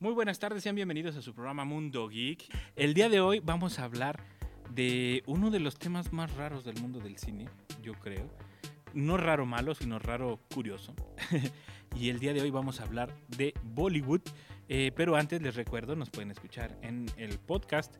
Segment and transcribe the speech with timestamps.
[0.00, 2.44] Muy buenas tardes, sean bienvenidos a su programa Mundo Geek.
[2.76, 4.22] El día de hoy vamos a hablar
[4.70, 7.48] de uno de los temas más raros del mundo del cine,
[7.82, 8.30] yo creo.
[8.94, 10.94] No raro malo, sino raro curioso.
[11.96, 14.20] y el día de hoy vamos a hablar de Bollywood.
[14.68, 17.92] Eh, pero antes les recuerdo, nos pueden escuchar en el podcast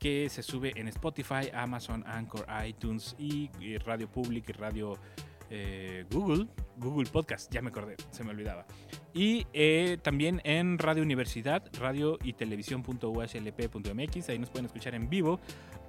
[0.00, 4.98] que se sube en Spotify, Amazon, Anchor, iTunes y, y Radio Public y Radio
[5.54, 6.46] eh, Google,
[6.78, 8.64] Google Podcast, ya me acordé, se me olvidaba.
[9.12, 15.40] Y eh, también en Radio Universidad, radio y televisión.uhlp.mx, ahí nos pueden escuchar en vivo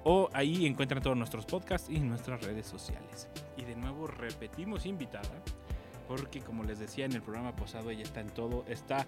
[0.04, 3.30] o ahí encuentran todos nuestros podcasts y nuestras redes sociales.
[3.56, 5.42] Y de nuevo repetimos invitada,
[6.08, 9.06] porque como les decía en el programa pasado, ella está en todo, está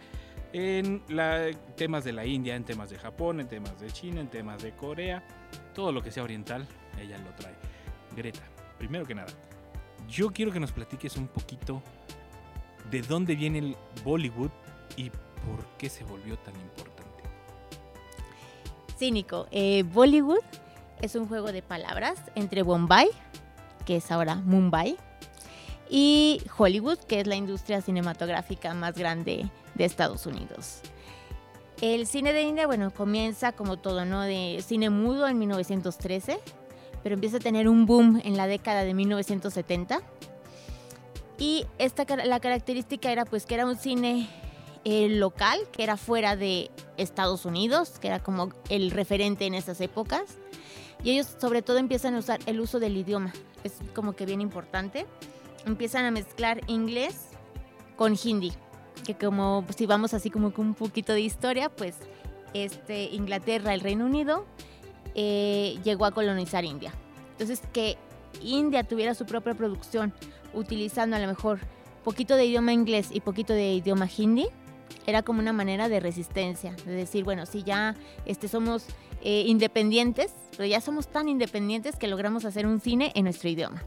[0.55, 4.29] en la, temas de la India, en temas de Japón, en temas de China, en
[4.29, 5.23] temas de Corea,
[5.75, 6.67] todo lo que sea oriental,
[6.99, 7.57] ella lo trae.
[8.17, 8.45] Greta,
[8.79, 9.35] primero que nada,
[10.09, 11.83] yo quiero que nos platiques un poquito
[12.91, 14.51] de dónde viene el Bollywood
[14.97, 17.23] y por qué se volvió tan importante.
[18.99, 19.47] Cínico.
[19.51, 20.43] Eh, Bollywood
[21.01, 23.09] es un juego de palabras entre Bombay,
[23.85, 24.97] que es ahora Mumbai,
[25.89, 30.81] y Hollywood, que es la industria cinematográfica más grande de Estados Unidos.
[31.81, 34.23] El cine de India, bueno, comienza como todo, ¿no?
[34.23, 36.41] De cine mudo en 1913,
[37.07, 40.03] pero empieza a tener un boom en la década de 1970.
[41.39, 44.29] Y esta, la característica era pues que era un cine
[44.85, 49.81] eh, local, que era fuera de Estados Unidos, que era como el referente en esas
[49.81, 50.37] épocas.
[51.05, 54.41] Y ellos sobre todo empiezan a usar el uso del idioma, es como que bien
[54.41, 55.07] importante.
[55.65, 57.27] Empiezan a mezclar inglés
[57.95, 58.53] con hindi,
[59.05, 61.95] que como si vamos así como con un poquito de historia, pues
[62.53, 64.45] este, Inglaterra, el Reino Unido,
[65.19, 66.93] eh, llegó a colonizar India.
[67.33, 67.97] Entonces que
[68.43, 70.13] India tuviera su propia producción
[70.53, 71.59] utilizando a lo mejor
[72.05, 74.47] poquito de idioma inglés y poquito de idioma hindi,
[75.07, 77.97] era como una manera de resistencia, de decir, bueno, si ya
[78.27, 78.85] este, somos
[79.23, 83.83] eh, independientes, pero ya somos tan independientes que logramos hacer un cine en nuestro idioma.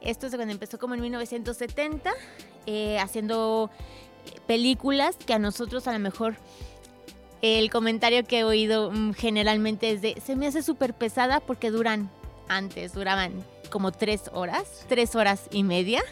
[0.00, 2.12] Esto es cuando empezó como en 1970,
[2.66, 3.70] eh, haciendo
[4.46, 6.36] películas que a nosotros a lo mejor
[7.42, 11.70] el comentario que he oído mm, generalmente es de, se me hace súper pesada porque
[11.70, 12.10] duran,
[12.48, 16.02] antes duraban como tres horas, tres horas y media.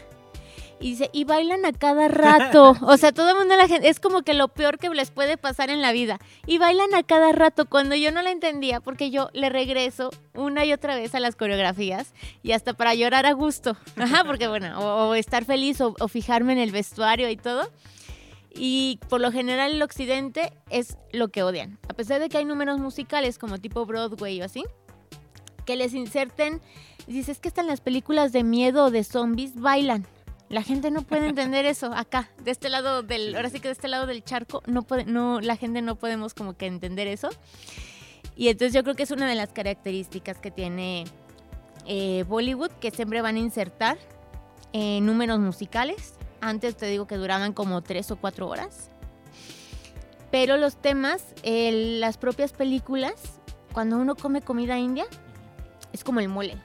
[0.77, 2.75] Y dice, y bailan a cada rato.
[2.81, 5.37] O sea, todo el mundo, la gente, es como que lo peor que les puede
[5.37, 6.19] pasar en la vida.
[6.45, 7.65] Y bailan a cada rato.
[7.65, 11.37] Cuando yo no la entendía, porque yo le regreso una y otra vez a las
[11.37, 13.77] coreografías y hasta para llorar a gusto.
[13.95, 17.71] Ajá, porque bueno, o, o estar feliz o, o fijarme en el vestuario y todo.
[18.57, 21.77] Y por lo general el occidente es lo que odian.
[21.89, 24.63] A pesar de que hay números musicales como tipo Broadway o así,
[25.65, 26.61] que les inserten,
[27.07, 30.05] dices es que están las películas de miedo o de zombies, bailan.
[30.47, 33.73] La gente no puede entender eso acá, de este lado del, ahora sí que de
[33.73, 37.29] este lado del charco, no puede, no, la gente no podemos como que entender eso.
[38.37, 41.05] Y entonces yo creo que es una de las características que tiene
[41.85, 43.97] eh, Bollywood, que siempre van a insertar
[44.73, 46.15] eh, números musicales.
[46.45, 48.91] Antes te digo que duraban como tres o cuatro horas.
[50.29, 53.15] Pero los temas, eh, las propias películas,
[53.73, 55.07] cuando uno come comida india,
[55.91, 56.55] es como el mole.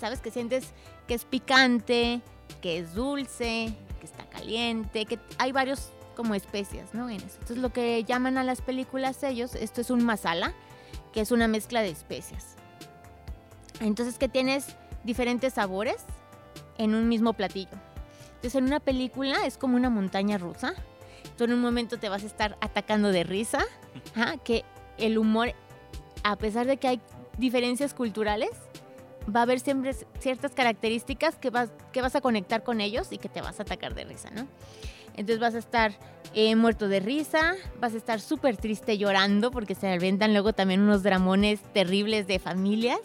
[0.00, 0.18] ¿Sabes?
[0.18, 0.72] Que sientes
[1.06, 2.22] que es picante,
[2.60, 7.08] que es dulce, que está caliente, que hay varios como especias, ¿no?
[7.08, 10.54] Entonces lo que llaman a las películas ellos, esto es un masala,
[11.12, 12.56] que es una mezcla de especias.
[13.78, 14.74] Entonces que tienes
[15.04, 16.02] diferentes sabores
[16.78, 17.93] en un mismo platillo.
[18.44, 20.74] Entonces en una película es como una montaña rusa.
[21.38, 23.64] Tú en un momento te vas a estar atacando de risa,
[24.16, 24.34] ¿ah?
[24.44, 24.66] que
[24.98, 25.54] el humor,
[26.24, 27.00] a pesar de que hay
[27.38, 28.50] diferencias culturales,
[29.34, 33.16] va a haber siempre ciertas características que vas, que vas a conectar con ellos y
[33.16, 34.46] que te vas a atacar de risa, ¿no?
[35.14, 35.94] Entonces vas a estar
[36.34, 40.82] eh, muerto de risa, vas a estar súper triste llorando porque se inventan luego también
[40.82, 43.00] unos dramones terribles de familias,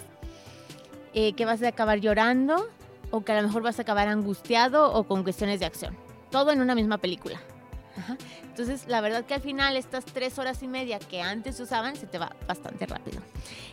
[1.14, 2.68] eh, que vas a acabar llorando
[3.12, 5.96] o que a lo mejor vas a acabar angustiado o con cuestiones de acción.
[6.32, 7.40] Todo en una misma película.
[8.44, 12.08] Entonces, la verdad que al final estas tres horas y media que antes usaban se
[12.08, 13.22] te va bastante rápido.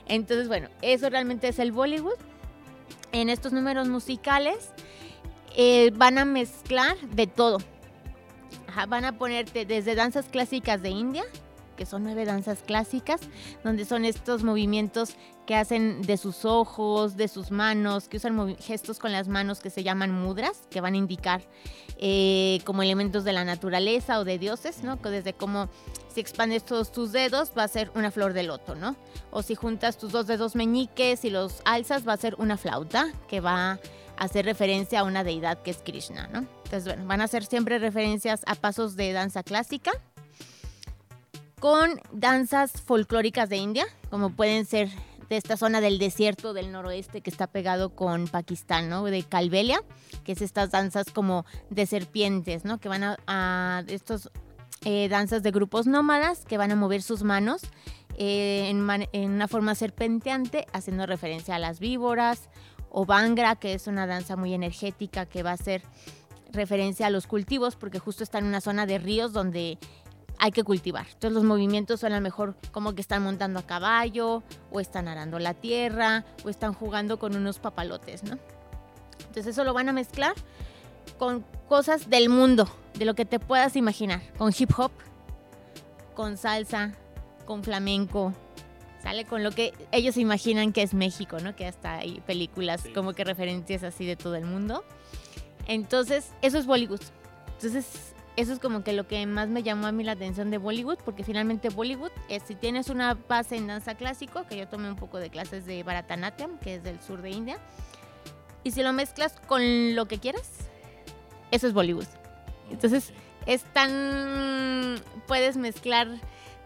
[0.07, 2.19] Entonces, bueno, eso realmente es el Bollywood.
[3.13, 4.71] En estos números musicales
[5.57, 7.59] eh, van a mezclar de todo.
[8.89, 11.25] Van a ponerte desde danzas clásicas de India,
[11.77, 13.21] que son nueve danzas clásicas,
[13.63, 18.99] donde son estos movimientos que hacen de sus ojos, de sus manos, que usan gestos
[18.99, 21.43] con las manos que se llaman mudras, que van a indicar
[21.99, 25.01] eh, como elementos de la naturaleza o de dioses, ¿no?
[25.01, 25.69] Que Desde cómo
[26.13, 28.97] si expandes todos tus dedos va a ser una flor de loto, ¿no?
[29.31, 33.13] O si juntas tus dos dedos meñiques y los alzas va a ser una flauta
[33.29, 33.79] que va a
[34.17, 36.41] hacer referencia a una deidad que es Krishna, ¿no?
[36.65, 39.93] Entonces, bueno, van a hacer siempre referencias a pasos de danza clásica
[41.61, 44.91] con danzas folclóricas de India, como pueden ser
[45.31, 49.03] de esta zona del desierto del noroeste que está pegado con Pakistán, ¿no?
[49.05, 49.81] De Calbelia,
[50.23, 52.79] que es estas danzas como de serpientes, ¿no?
[52.79, 54.31] Que van a, a estos
[54.85, 57.63] eh, danzas de grupos nómadas que van a mover sus manos
[58.19, 62.51] eh, en una forma serpenteante, haciendo referencia a las víboras,
[62.91, 65.83] o Bangra, que es una danza muy energética que va a hacer
[66.53, 69.79] referencia a los cultivos, porque justo está en una zona de ríos donde
[70.39, 71.07] hay que cultivar.
[71.07, 75.09] Entonces los movimientos son a lo mejor como que están montando a caballo, o están
[75.09, 78.39] arando la tierra, o están jugando con unos papalotes, ¿no?
[79.21, 80.35] Entonces eso lo van a mezclar
[81.19, 84.91] con cosas del mundo, de lo que te puedas imaginar, con hip hop,
[86.15, 86.93] con salsa,
[87.47, 88.33] con flamenco,
[89.03, 91.55] sale con lo que ellos imaginan que es México, ¿no?
[91.55, 92.93] Que hasta hay películas Sí.
[92.93, 94.85] como que referencias así de todo el mundo.
[95.67, 97.01] Entonces, eso es Bollywood.
[97.55, 100.59] Entonces, eso es como que lo que más me llamó a mí la atención de
[100.59, 104.91] Bollywood, porque finalmente Bollywood, es, si tienes una base en danza clásico, que yo tomé
[104.91, 107.59] un poco de clases de Bharatanatyam, que es del sur de India,
[108.63, 110.51] y si lo mezclas con lo que quieras,
[111.51, 112.07] eso es Bollywood.
[112.71, 113.13] Entonces,
[113.47, 114.97] es tan...
[115.27, 116.09] puedes mezclar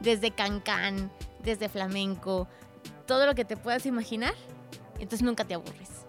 [0.01, 1.13] desde cancán,
[1.43, 2.49] desde flamenco,
[3.07, 4.35] todo lo que te puedas imaginar,
[4.95, 6.07] entonces nunca te aburres.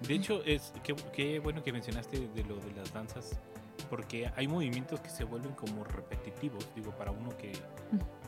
[0.00, 3.38] De hecho, es qué, qué bueno que mencionaste de lo de las danzas,
[3.84, 7.52] porque hay movimientos que se vuelven como repetitivos, digo, para uno que,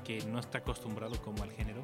[0.04, 1.82] que no está acostumbrado como al género.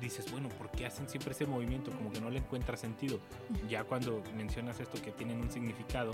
[0.00, 1.90] Dices, bueno, ¿por qué hacen siempre ese movimiento?
[1.92, 3.20] Como que no le encuentra sentido.
[3.68, 6.10] Ya cuando mencionas esto que tienen un significado,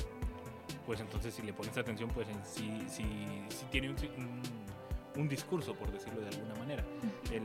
[0.85, 3.05] pues entonces si le pones atención, pues en sí, sí,
[3.49, 4.43] sí tiene un, un-
[5.23, 6.85] un discurso, por decirlo de alguna manera,
[7.33, 7.45] el,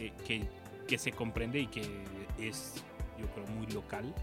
[0.00, 0.46] eh, que,
[0.86, 1.80] que se comprende y que
[2.38, 2.74] es,
[3.18, 4.14] yo creo, muy local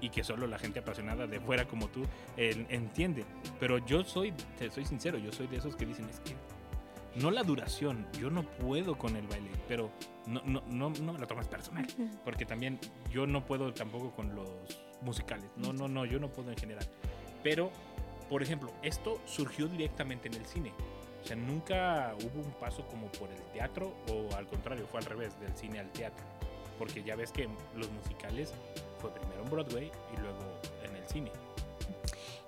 [0.00, 2.04] y que solo la gente apasionada de fuera como tú
[2.36, 3.24] eh, entiende.
[3.58, 6.34] Pero yo soy, te soy sincero, yo soy de esos que dicen, es que
[7.16, 9.90] no la duración, yo no puedo con el baile, pero
[10.26, 11.86] no, no, no, no me lo tomas personal,
[12.24, 12.78] porque también
[13.10, 14.48] yo no puedo tampoco con los
[15.02, 16.86] musicales, no, no, no, yo no puedo en general.
[17.42, 17.70] Pero,
[18.28, 20.72] por ejemplo, esto surgió directamente en el cine.
[21.22, 25.06] O sea, nunca hubo un paso como por el teatro o al contrario, fue al
[25.06, 26.24] revés, del cine al teatro.
[26.78, 28.54] Porque ya ves que los musicales
[29.00, 30.38] fue primero en Broadway y luego
[30.84, 31.32] en el cine.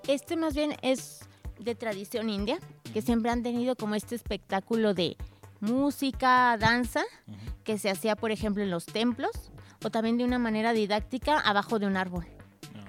[0.07, 1.21] Este más bien es
[1.59, 2.59] de tradición india,
[2.93, 5.15] que siempre han tenido como este espectáculo de
[5.61, 7.03] música, danza,
[7.63, 9.31] que se hacía, por ejemplo, en los templos,
[9.83, 12.25] o también de una manera didáctica abajo de un árbol.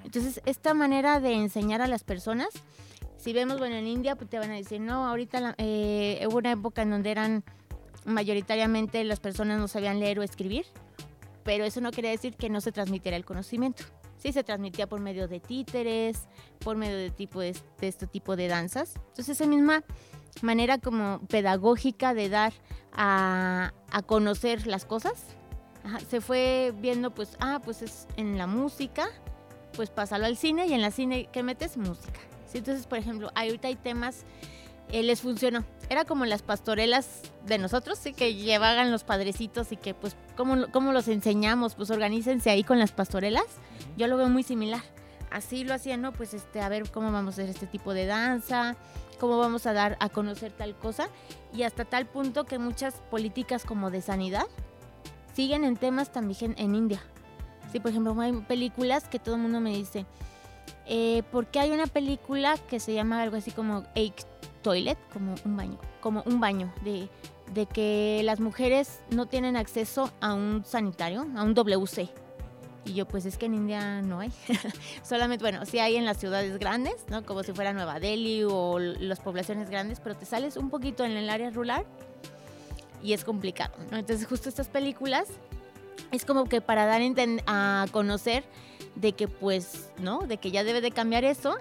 [0.04, 2.48] Entonces, esta manera de enseñar a las personas,
[3.16, 6.38] si vemos, bueno, en India, pues te van a decir, no, ahorita la- eh, hubo
[6.38, 7.44] una época en donde eran
[8.04, 10.66] mayoritariamente las personas no sabían leer o escribir,
[11.44, 13.84] pero eso no quería decir que no se transmitiera el conocimiento.
[14.16, 16.28] Sí, se transmitía por medio de títeres,
[16.60, 18.94] por medio de, tipo de, de este tipo de danzas.
[18.96, 19.84] Entonces, esa misma
[20.42, 22.52] manera como pedagógica de dar
[22.92, 25.36] a, a conocer las cosas,
[26.08, 29.08] se fue viendo, pues, ah, pues es en la música,
[29.74, 31.76] pues pásalo al cine y en la cine, ¿qué metes?
[31.76, 32.20] Música.
[32.50, 34.24] Sí, entonces, por ejemplo, ahorita hay temas,
[34.90, 35.64] eh, les funcionó.
[35.88, 40.66] Era como las pastorelas de nosotros, sí, que llevaban los padrecitos y que, pues, ¿cómo,
[40.72, 41.74] cómo los enseñamos?
[41.74, 43.44] Pues organícense ahí con las pastorelas.
[43.96, 44.80] Yo lo veo muy similar.
[45.30, 46.12] Así lo hacían, ¿no?
[46.12, 48.76] Pues, este, a ver cómo vamos a hacer este tipo de danza,
[49.18, 51.08] cómo vamos a dar a conocer tal cosa.
[51.52, 54.46] Y hasta tal punto que muchas políticas como de sanidad
[55.34, 57.02] siguen en temas también en India.
[57.72, 60.06] Sí, por ejemplo, hay películas que todo el mundo me dice,
[60.86, 64.26] eh, ¿por qué hay una película que se llama algo así como Ache
[64.64, 67.08] Toilet, como un baño, como un baño, de,
[67.52, 72.08] de que las mujeres no tienen acceso a un sanitario, a un WC?
[72.86, 74.32] Y yo, pues es que en India no hay.
[75.02, 77.24] Solamente, bueno, sí hay en las ciudades grandes, ¿no?
[77.24, 81.12] Como si fuera Nueva Delhi o las poblaciones grandes, pero te sales un poquito en
[81.12, 81.84] el área rural
[83.02, 83.98] y es complicado, ¿no?
[83.98, 85.28] Entonces, justo estas películas
[86.10, 87.02] es como que para dar
[87.46, 88.44] a conocer
[88.96, 90.20] de que, pues, ¿no?
[90.20, 91.56] De que ya debe de cambiar eso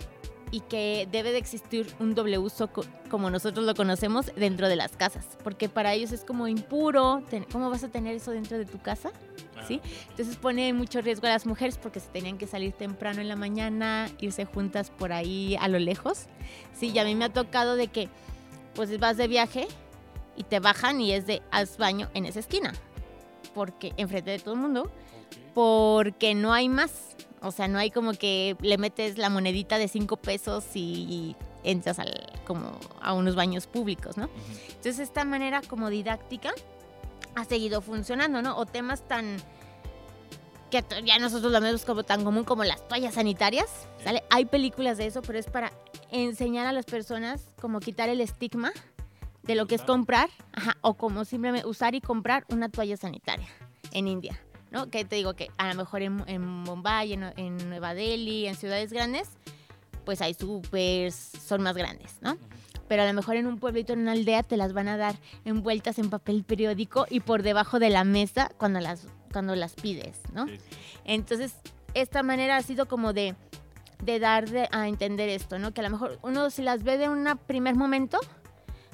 [0.53, 4.75] y que debe de existir un doble uso co- como nosotros lo conocemos dentro de
[4.75, 8.65] las casas, porque para ellos es como impuro, ¿cómo vas a tener eso dentro de
[8.65, 9.11] tu casa?
[9.67, 9.81] ¿Sí?
[10.09, 13.35] Entonces pone mucho riesgo a las mujeres porque se tenían que salir temprano en la
[13.35, 16.25] mañana, irse juntas por ahí a lo lejos.
[16.77, 18.09] Sí, y a mí me ha tocado de que
[18.75, 19.67] pues vas de viaje
[20.35, 22.73] y te bajan y es de haz baño en esa esquina.
[23.55, 24.91] Porque enfrente de todo el mundo,
[25.53, 27.15] porque no hay más.
[27.43, 31.99] O sea, no hay como que le metes la monedita de cinco pesos y entras
[31.99, 32.71] al, como
[33.01, 34.29] a unos baños públicos, ¿no?
[34.67, 36.51] Entonces esta manera como didáctica
[37.35, 38.57] ha seguido funcionando, ¿no?
[38.57, 39.37] O temas tan
[40.71, 43.67] que ya nosotros lo vemos como tan común como las toallas sanitarias,
[44.03, 44.23] ¿sale?
[44.31, 45.71] Hay películas de eso, pero es para
[46.11, 48.71] enseñar a las personas como quitar el estigma
[49.43, 53.49] de lo que es comprar, ajá, o como simplemente usar y comprar una toalla sanitaria
[53.91, 54.39] en India,
[54.73, 54.89] ¿no?
[54.89, 58.55] Que te digo que a lo mejor en, en Bombay, en, en Nueva Delhi, en
[58.55, 59.29] ciudades grandes,
[60.03, 62.35] pues hay supers, son más grandes, ¿no?
[62.89, 65.15] Pero a lo mejor en un pueblito, en una aldea, te las van a dar
[65.45, 70.19] envueltas en papel periódico y por debajo de la mesa cuando las, cuando las pides,
[70.33, 70.47] ¿no?
[70.47, 70.59] Sí.
[71.05, 71.53] Entonces,
[71.93, 73.35] esta manera ha sido como de,
[74.03, 75.73] de dar de- a entender esto, ¿no?
[75.73, 78.19] Que a lo mejor uno si las ve de un primer momento,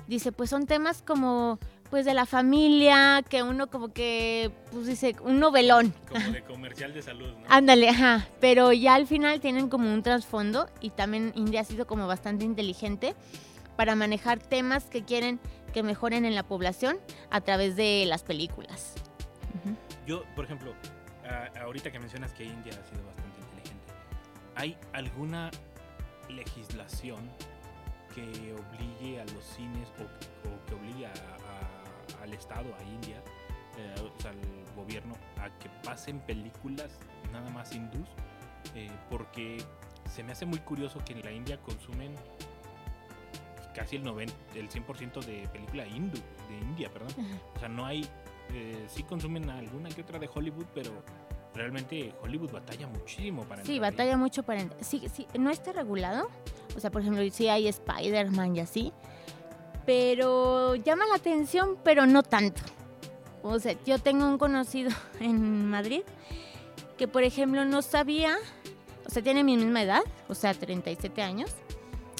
[0.08, 1.58] dice, pues son temas como,
[1.90, 5.94] pues de la familia, que uno como que, pues dice, un novelón.
[6.08, 7.46] Como de comercial de salud, ¿no?
[7.50, 8.28] Ándale, ajá.
[8.40, 12.46] Pero ya al final tienen como un trasfondo y también India ha sido como bastante
[12.46, 13.16] inteligente
[13.76, 15.40] para manejar temas que quieren
[15.74, 16.98] que mejoren en la población
[17.30, 18.94] a través de las películas.
[20.08, 20.74] Yo, por ejemplo,
[21.24, 23.94] a- ahorita que mencionas que India ha sido bastante inteligente,
[24.56, 25.52] ¿hay alguna
[26.28, 27.20] legislación
[28.16, 30.04] que obligue a los cines o,
[30.50, 31.49] o que obligue a-
[32.22, 33.22] al Estado, a India,
[33.78, 34.38] eh, o sea, al
[34.76, 36.90] gobierno, a que pasen películas
[37.32, 38.08] nada más hindús?
[38.76, 39.64] Eh, porque
[40.14, 42.14] se me hace muy curioso que en la India consumen
[43.74, 46.18] casi el 90, el 100% de película hindú,
[46.50, 47.14] de India, perdón.
[47.56, 48.06] O sea, no hay,
[48.54, 50.92] eh, sí consumen alguna que otra de Hollywood, pero
[51.54, 53.80] realmente Hollywood batalla muchísimo para Sí, ahí.
[53.80, 54.66] batalla mucho para...
[54.82, 56.30] Sí, sí, no está regulado.
[56.76, 58.94] O sea, por ejemplo, sí hay Spider-Man y así.
[59.90, 62.62] Pero llama la atención, pero no tanto.
[63.42, 66.02] O sea, yo tengo un conocido en Madrid
[66.96, 68.38] que, por ejemplo, no sabía,
[69.08, 71.50] o sea, tiene mi misma edad, o sea, 37 años,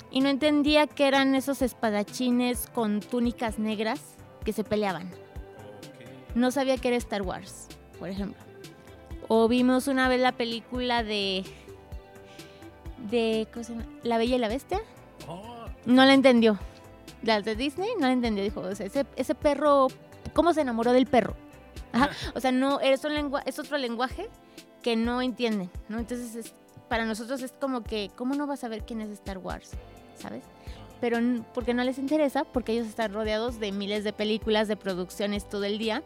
[0.10, 4.02] y no entendía que eran esos espadachines con túnicas negras
[4.44, 5.12] que se peleaban.
[6.34, 7.68] No sabía que era Star Wars,
[8.00, 8.42] por ejemplo.
[9.28, 11.44] O vimos una vez la película de.
[13.12, 13.48] de.
[13.54, 13.86] ¿Cómo se llama?
[14.02, 14.82] La Bella y la Bestia.
[15.28, 16.58] Oh, No la entendió.
[17.24, 18.44] Las de Disney no entendió.
[18.44, 19.88] Dijo, o sea, ese, ese perro.
[20.34, 21.36] ¿Cómo se enamoró del perro?
[21.92, 22.10] Ajá.
[22.36, 24.30] O sea, no, es, un lengua- es otro lenguaje
[24.84, 25.98] que no entienden, ¿no?
[26.00, 26.54] Entonces, es-
[26.88, 29.72] para nosotros es como que, ¿cómo no vas a ver quién es Star Wars?
[30.16, 30.44] ¿Sabes?
[31.02, 31.18] pero
[31.54, 35.64] porque no les interesa, porque ellos están rodeados de miles de películas, de producciones todo
[35.64, 36.04] el día,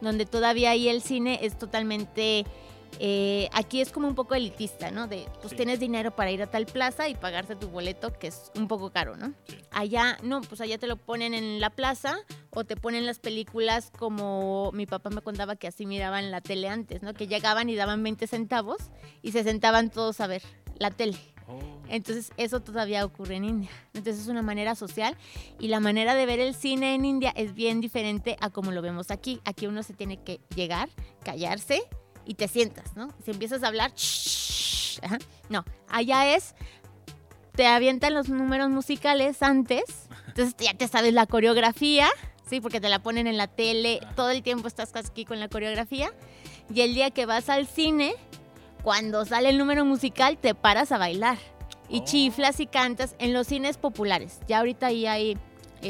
[0.00, 2.44] donde todavía ahí el cine es totalmente...
[3.00, 5.06] eh, aquí es como un poco elitista, ¿no?
[5.08, 5.56] De, pues Sí.
[5.56, 8.90] tienes dinero para ir a tal plaza y pagarte tu boleto, que es un poco
[8.90, 9.34] caro, ¿no?
[9.48, 9.56] Sí.
[9.70, 12.16] Allá, no, pues allá te lo ponen en la plaza
[12.50, 16.68] o te ponen las películas como mi papá me contaba que así miraban la tele
[16.68, 17.14] antes, ¿no?
[17.14, 18.78] Que llegaban y daban 20 centavos
[19.22, 20.42] y se sentaban todos a ver
[20.78, 21.16] la tele.
[21.48, 21.58] oh,
[21.88, 23.70] Entonces eso todavía ocurre en India.
[23.92, 25.16] Entonces es una manera social
[25.58, 28.82] y la manera de ver el cine en India es bien diferente a como lo
[28.82, 29.40] vemos aquí.
[29.44, 30.88] Aquí uno se tiene que llegar,
[31.24, 31.82] callarse
[32.26, 33.08] y te sientas, ¿no?
[33.24, 35.18] Si empiezas a hablar, shh, ajá.
[35.48, 36.54] no, allá es,
[37.54, 39.84] te avientan los números musicales antes,
[40.28, 42.08] entonces ya te sabes la coreografía,
[42.48, 42.60] ¿sí?
[42.60, 46.12] Porque te la ponen en la tele, todo el tiempo estás aquí con la coreografía
[46.72, 48.14] y el día que vas al cine,
[48.82, 51.38] cuando sale el número musical, te paras a bailar
[51.88, 52.04] y Oh.
[52.04, 54.40] chiflas y cantas en los cines populares.
[54.48, 55.38] Ya ahorita ahí hay...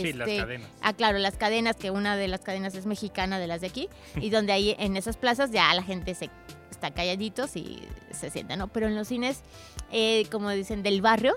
[0.02, 0.68] sí, las este, cadenas.
[0.82, 3.88] Ah, claro, las cadenas, que una de las cadenas es mexicana de las de aquí,
[4.20, 6.30] y donde ahí en esas plazas ya la gente se
[6.70, 8.68] está calladitos y se sienta, ¿no?
[8.68, 9.42] Pero en los cines,
[9.90, 11.34] eh, como dicen, del barrio,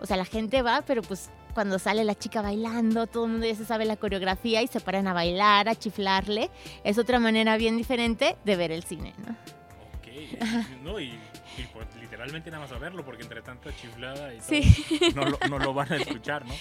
[0.00, 3.46] o sea, la gente va, pero pues cuando sale la chica bailando, todo el mundo
[3.46, 6.50] ya se sabe la coreografía y se paran a bailar, a chiflarle.
[6.84, 9.36] Es otra manera bien diferente de ver el cine, ¿no?
[9.98, 10.72] Ok.
[10.82, 11.12] No, y,
[11.58, 15.58] y, literalmente nada más a verlo, porque entre tanta chiflada y todo, no, lo, no
[15.58, 16.54] lo van a escuchar, ¿no?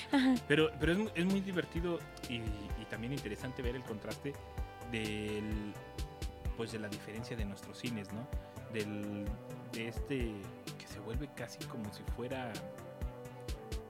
[0.47, 1.99] Pero, pero es, es muy divertido
[2.29, 4.33] y, y también interesante ver el contraste
[4.91, 5.73] del,
[6.57, 8.27] pues de la diferencia de nuestros cines, ¿no?
[8.73, 9.25] Del,
[9.73, 10.33] de este
[10.79, 12.51] que se vuelve casi como si fuera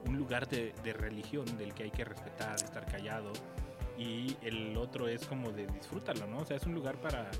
[0.06, 3.32] un lugar de, de religión del que hay que respetar, estar callado
[3.96, 6.38] y el otro es como de disfrútalo, ¿no?
[6.38, 7.30] O sea, es un lugar para,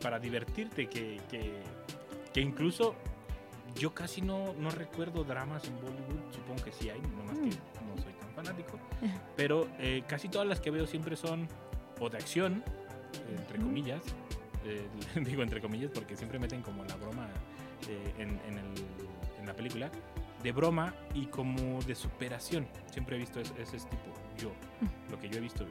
[0.00, 1.52] para divertirte que, que,
[2.32, 2.96] que incluso
[3.76, 7.44] yo casi no, no recuerdo dramas en Bollywood, supongo que sí hay, nomás que
[7.84, 8.78] no soy tan fanático,
[9.36, 11.48] pero eh, casi todas las que veo siempre son
[12.00, 12.62] o de acción,
[13.36, 14.02] entre comillas,
[14.64, 14.86] eh,
[15.24, 17.28] digo entre comillas porque siempre meten como la broma
[17.88, 18.84] eh, en, en el-
[19.40, 19.90] en la película,
[20.42, 24.50] de broma y como de superación, siempre he visto es- ese, tipo, yo,
[25.10, 25.64] lo que yo he visto.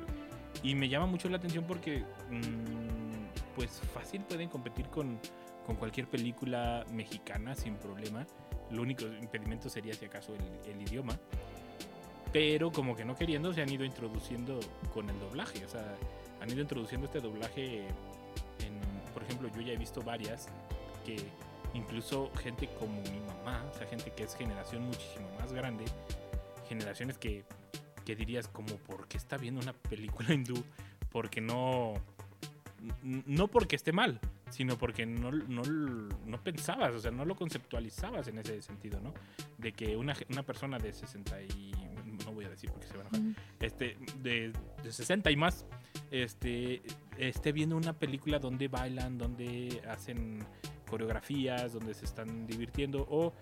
[0.63, 5.19] Y me llama mucho la atención porque, mm, pues fácil pueden competir con,
[5.69, 8.25] con cualquier película mexicana sin problema.
[8.71, 11.15] Lo único impedimento sería si acaso el, el idioma.
[12.33, 14.59] Pero como que no queriendo se han ido introduciendo
[14.91, 15.63] con el doblaje.
[15.63, 15.95] O sea,
[16.41, 18.79] han ido introduciendo este doblaje en,
[19.13, 20.47] por ejemplo, yo ya he visto varias
[21.05, 21.17] que
[21.75, 25.85] incluso gente como mi mamá, o sea, gente que es generación muchísimo más grande,
[26.67, 27.43] generaciones que,
[28.05, 30.63] que dirías como, ¿por qué está viendo una película hindú?
[31.11, 31.93] Porque no,
[33.03, 34.19] no porque esté mal,
[34.49, 39.13] sino porque no, no, no pensabas, o sea, no lo conceptualizabas en ese sentido, ¿no?
[39.57, 41.71] De que una, una persona de 60 y...
[42.25, 44.51] No voy a decir porque se van a enojar este, de,
[44.83, 45.65] de 60 y más,
[46.11, 46.81] este,
[47.17, 50.45] esté viendo una película donde bailan, donde hacen
[50.89, 53.33] coreografías, donde se están divirtiendo, o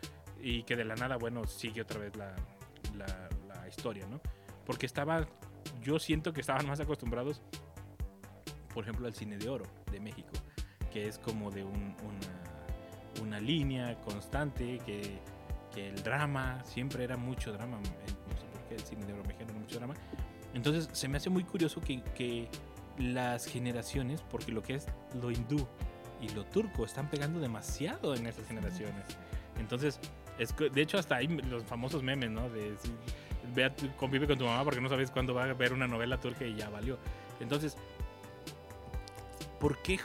[0.42, 2.36] y que de la nada, bueno, sigue otra vez la,
[2.96, 4.22] la- la historia, ¿no?
[4.66, 5.28] Porque estaba,
[5.82, 7.42] yo siento que estaban más acostumbrados,
[8.74, 10.30] por ejemplo, al cine de oro de México,
[10.92, 11.96] que es como de un-
[13.22, 15.20] una, línea constante, que,
[15.74, 19.14] que el drama, siempre era mucho drama, eh, no sé por qué el cine de
[19.14, 19.94] era mucho drama.
[20.54, 22.50] Entonces se me hace muy curioso que, que
[22.98, 24.88] las generaciones, porque lo que es
[25.22, 25.68] lo hindú
[26.20, 29.06] y lo turco están pegando demasiado en esas generaciones.
[29.60, 30.00] Entonces,
[30.40, 32.50] es, de hecho hasta hay los famosos memes, ¿no?
[32.50, 32.76] De
[33.98, 36.56] convive con tu mamá porque no sabes cuándo va a ver una novela turca y
[36.56, 36.98] ya valió.
[37.40, 37.78] Entonces,
[39.60, 40.00] ¿por qué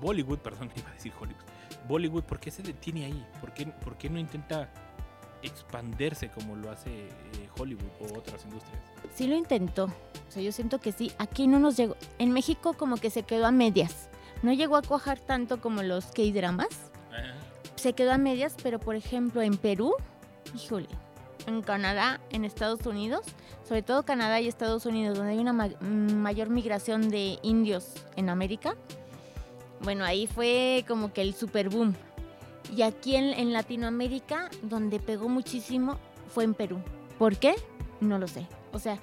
[0.00, 1.44] Bollywood, perdón, iba a decir Hollywood,
[1.88, 3.26] Bollywood, ¿por qué se detiene ahí?
[3.40, 4.70] ¿Por qué, por qué no intenta
[5.42, 8.80] expandirse como lo hace eh, Hollywood o otras industrias?
[9.14, 9.84] Sí lo intentó.
[9.84, 11.12] O sea, yo siento que sí.
[11.18, 11.96] Aquí no nos llegó.
[12.18, 14.08] En México como que se quedó a medias.
[14.42, 16.90] No llegó a cuajar tanto como los K-dramas.
[17.76, 19.94] Se quedó a medias, pero por ejemplo en Perú,
[20.54, 20.88] híjole,
[21.46, 23.22] en Canadá, en Estados Unidos,
[23.66, 27.92] sobre todo Canadá y Estados Unidos, donde hay una ma- mm, mayor migración de indios
[28.16, 28.76] en América,
[29.80, 31.94] bueno, ahí fue como que el super boom.
[32.74, 35.98] Y aquí en, en Latinoamérica, donde pegó muchísimo,
[36.32, 36.78] fue en Perú.
[37.18, 37.54] ¿Por qué?
[38.00, 38.46] No lo sé.
[38.72, 38.98] O sea,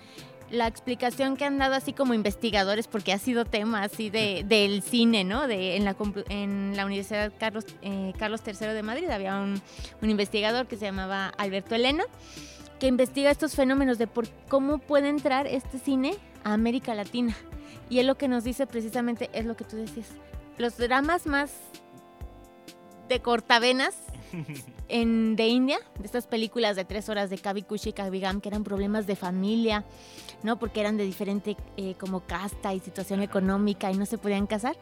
[0.51, 4.81] la explicación que han dado así como investigadores, porque ha sido tema así de, del
[4.81, 5.47] cine, ¿no?
[5.47, 5.95] De, en, la,
[6.29, 9.61] en la Universidad Carlos, eh, Carlos III de Madrid había un,
[10.01, 12.03] un investigador que se llamaba Alberto Elena,
[12.83, 17.33] que investiga estos fenómenos de por cómo puede entrar este cine a América Latina.
[17.89, 20.07] Y él lo que nos dice precisamente es lo que tú decías.
[20.57, 21.53] Los dramas más
[23.07, 23.95] de cortavenas
[24.89, 28.49] en, de India, de estas películas de tres horas de Kavi Kushi y Kabigam, que
[28.49, 29.85] eran problemas de familia,
[30.43, 30.59] ¿no?
[30.59, 34.75] Porque eran de diferente eh, como casta y situación económica y no se podían casar.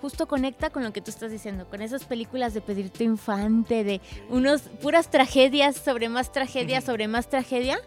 [0.00, 4.00] Justo conecta con lo que tú estás diciendo, con esas películas de Pedrito Infante, de
[4.28, 7.78] unos puras tragedias sobre más tragedia, sobre más tragedia.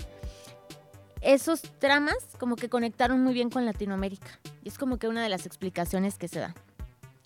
[1.22, 4.40] Esos tramas como que conectaron muy bien con Latinoamérica.
[4.64, 6.56] Y es como que una de las explicaciones que se da.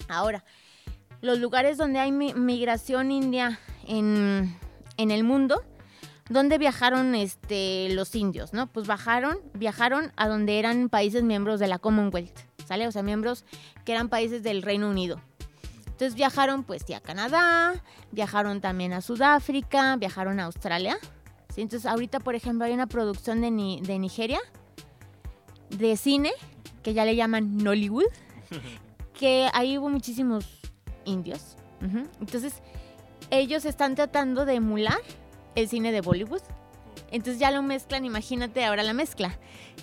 [0.09, 0.43] Ahora,
[1.21, 4.57] los lugares donde hay mi- migración india en,
[4.97, 5.63] en el mundo,
[6.29, 8.51] ¿dónde viajaron este, los indios?
[8.51, 8.67] ¿no?
[8.67, 12.87] Pues bajaron, viajaron a donde eran países miembros de la Commonwealth, ¿sale?
[12.87, 13.45] O sea, miembros
[13.85, 15.19] que eran países del Reino Unido.
[15.85, 17.73] Entonces viajaron pues a Canadá,
[18.11, 20.97] viajaron también a Sudáfrica, viajaron a Australia.
[21.53, 21.61] ¿sí?
[21.61, 24.39] Entonces ahorita, por ejemplo, hay una producción de, Ni- de Nigeria
[25.69, 26.31] de cine
[26.81, 28.05] que ya le llaman Nollywood,
[29.17, 30.45] que ahí hubo muchísimos
[31.05, 31.55] indios.
[31.85, 32.07] Ujú.
[32.19, 32.55] Entonces,
[33.29, 34.97] ellos están tratando de emular
[35.55, 36.41] el cine de Bollywood.
[37.11, 39.37] Entonces ya lo mezclan, imagínate ahora la mezcla.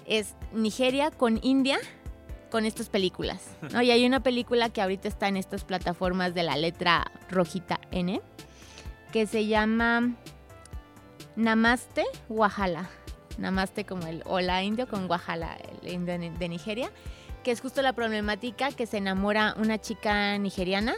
[0.06, 1.78] Es Nigeria con India
[2.50, 3.56] con estas películas.
[3.72, 3.80] ¿no?
[3.82, 8.20] Y hay una película que ahorita está en estas plataformas de la letra rojita N,
[9.12, 10.14] que se llama
[11.36, 12.90] Namaste Wahala.
[13.38, 16.90] Namaste como el hola indio con Wahala, el indio de Nigeria,
[17.42, 20.94] que es justo la problemática que se enamora una chica nigeriana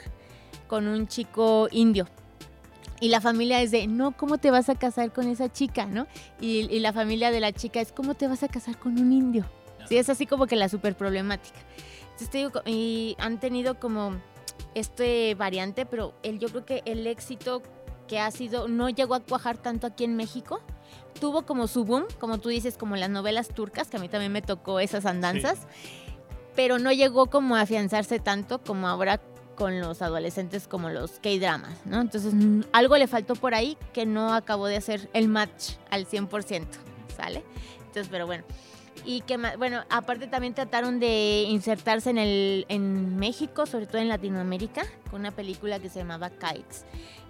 [0.66, 2.08] con un chico indio.
[3.00, 5.86] Y la familia es de, no, ¿cómo te vas a casar con esa chica?
[5.86, 6.06] ¿no?
[6.40, 9.12] Y, y la familia de la chica es, ¿cómo te vas a casar con un
[9.12, 9.44] indio?
[9.92, 11.59] Sí, es así como que la super problemática.
[12.05, 14.16] Entonces te digo, y han tenido como
[14.74, 17.61] este variante, pero el, yo creo que el éxito
[18.09, 20.62] que ha sido, no llegó a cuajar tanto aquí en México.
[21.20, 24.33] Tuvo como su boom, como tú dices, como las novelas turcas, que a mí también
[24.33, 25.66] me tocó esas andanzas,
[26.57, 29.20] pero no llegó como a afianzarse tanto como ahora
[29.57, 32.00] con los adolescentes como los K-dramas, ¿no?
[32.00, 32.33] Entonces,
[32.72, 36.64] algo le faltó por ahí que no acabó de hacer el match al 100%,
[37.14, 37.44] ¿sale?
[37.88, 38.44] Entonces, pero bueno.
[39.05, 44.09] Y que bueno, aparte también trataron de insertarse en el en México, sobre todo en
[44.09, 46.85] Latinoamérica, con una película que se llamaba Kites,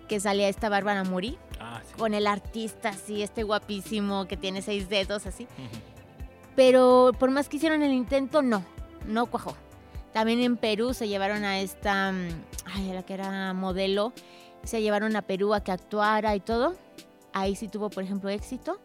[0.08, 1.94] que salía esta Bárbara Muri Ah, sí.
[1.96, 5.46] con el artista así, este guapísimo que tiene seis dedos así.
[6.54, 8.62] pero por más que hicieron el intento, no,
[9.06, 9.56] no cuajó.
[10.12, 12.28] También en Perú se llevaron a esta, mm,
[12.66, 14.12] ay, a la que era modelo,
[14.64, 16.74] se llevaron a Perú a que actuara y todo.
[17.32, 18.78] Ahí sí tuvo, por ejemplo, éxito,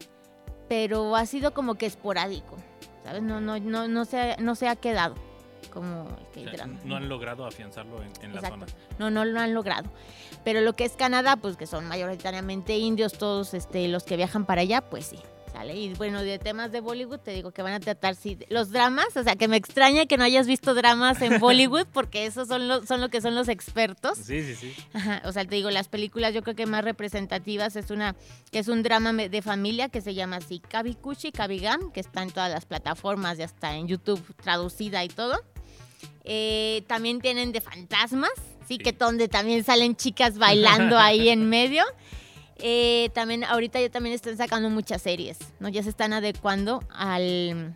[0.68, 2.58] pero ha sido como que esporádico,
[3.04, 3.22] ¿sabes?
[3.24, 5.16] No, no, no, no, se, ha- no se ha quedado
[5.74, 6.80] como el O sea, K-drama.
[6.86, 8.66] no han logrado afianzarlo en, en la zona.
[9.00, 9.90] No, no lo han logrado.
[10.44, 14.46] Pero lo que es Canadá, pues que son mayoritariamente indios, todos este, los que viajan
[14.46, 15.20] para allá, pues sí.
[15.58, 15.76] ¿Sale?
[15.76, 19.18] Y bueno, de temas de Bollywood, te digo que van a tratar sí, los dramas,
[19.18, 22.68] o sea, que me extraña que no hayas visto dramas en Bollywood, porque esos son,
[22.68, 24.20] lo, son lo que son los expertos.
[24.20, 24.76] Sí, sí, sí.
[24.94, 28.16] Ajá, o sea, te digo, las películas yo creo que más representativas es una
[28.52, 32.30] que es un drama de familia que se llama así Kabikuchi Kabigam, que está en
[32.30, 35.42] todas las plataformas, ya está en YouTube traducida y todo.
[36.24, 38.30] Eh, también tienen de fantasmas,
[38.68, 38.78] sí, Sí.
[38.78, 41.84] que donde también salen chicas bailando ahí en medio.
[42.60, 45.70] Eh, también ahorita ya también están sacando muchas series, ¿no?
[45.70, 47.74] Ya se están adecuando al,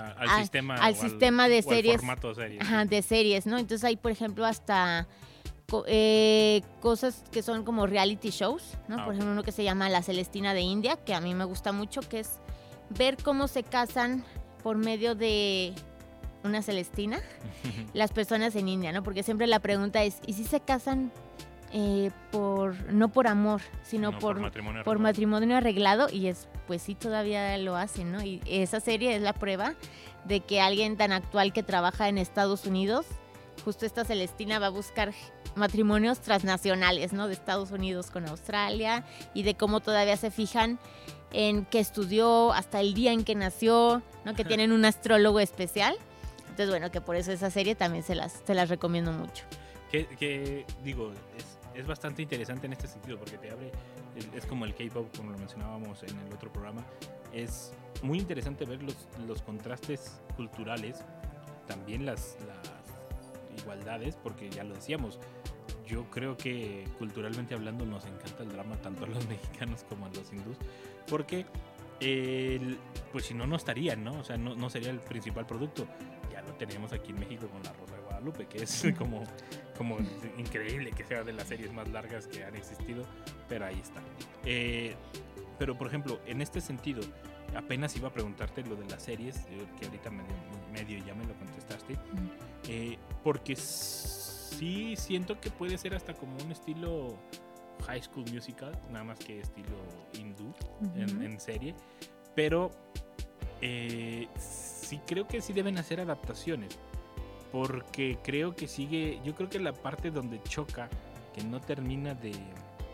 [0.00, 0.74] A- al, sistema.
[0.76, 1.96] al sistema de series.
[1.96, 2.58] formato serie.
[2.60, 3.58] Ajá, de series, ¿no?
[3.58, 5.06] Entonces hay, por ejemplo, hasta
[5.86, 9.00] eh, cosas que son como reality shows, ¿no?
[9.00, 11.44] Ah, por ejemplo, uno que se llama La Celestina de India, que a mí me
[11.44, 12.38] gusta mucho, que es
[12.90, 14.24] ver cómo se casan
[14.62, 15.74] por medio de
[16.42, 17.20] una Celestina
[17.92, 19.02] las personas en India, ¿no?
[19.02, 21.12] Porque siempre la pregunta es, ¿y si se casan
[21.72, 24.84] eh, por no por amor, sino No, por, matrimonio.
[24.84, 25.02] por arreglado.
[25.12, 28.22] matrimonio arreglado y es pues sí todavía lo hacen, ¿no?
[28.22, 29.74] Y esa serie es la prueba
[30.24, 33.06] de que alguien tan actual que trabaja en Estados Unidos,
[33.64, 35.12] justo esta Celestina va a buscar
[35.54, 37.26] matrimonios transnacionales, ¿no?
[37.26, 39.04] De Estados Unidos con Australia
[39.34, 40.78] y de cómo todavía se fijan
[41.32, 44.34] en qué estudió, hasta el día en que nació, ¿no?
[44.34, 45.96] Que tienen un astrólogo especial.
[46.42, 49.44] Entonces, bueno, que por eso esa serie también se las, se las recomiendo mucho.
[49.90, 51.47] Que, que, digo, es,
[51.78, 53.70] es bastante interesante en este sentido porque te abre,
[54.34, 56.84] es como el K-pop, como lo mencionábamos en el otro programa.
[57.32, 61.04] Es muy interesante ver los, los contrastes culturales,
[61.66, 65.20] también las, las igualdades, porque ya lo decíamos.
[65.86, 70.08] Yo creo que culturalmente hablando nos encanta el drama tanto a los mexicanos como a
[70.08, 70.56] los hindús,
[71.08, 71.46] porque
[72.00, 72.78] el-
[73.12, 74.18] pues si no, no estarían, ¿no?
[74.18, 75.86] O sea, no, no sería el principal producto.
[76.32, 79.24] Ya lo tenemos aquí en México con la Rosa Guadalupe, que es como
[79.76, 79.96] como
[80.36, 83.04] increíble que sea de las series más largas que han existido,
[83.48, 84.02] pero ahí está.
[84.44, 84.96] Eh,
[85.56, 87.00] pero por ejemplo, en este sentido,
[87.54, 89.38] apenas iba a preguntarte lo de las series,
[89.78, 90.34] que ahorita medio,
[90.72, 91.96] medio ya me lo contestaste,
[92.66, 97.16] eh, porque sí siento que puede ser hasta como un estilo
[97.86, 99.76] High School Musical, nada más que estilo
[100.12, 100.52] hindú
[100.96, 101.22] en, Ujú.
[101.22, 101.74] en serie,
[102.34, 102.72] pero
[103.60, 106.76] eh, sí creo que sí deben hacer adaptaciones,
[107.52, 110.88] porque creo que sigue, yo creo que la parte donde choca,
[111.34, 112.32] que no termina de,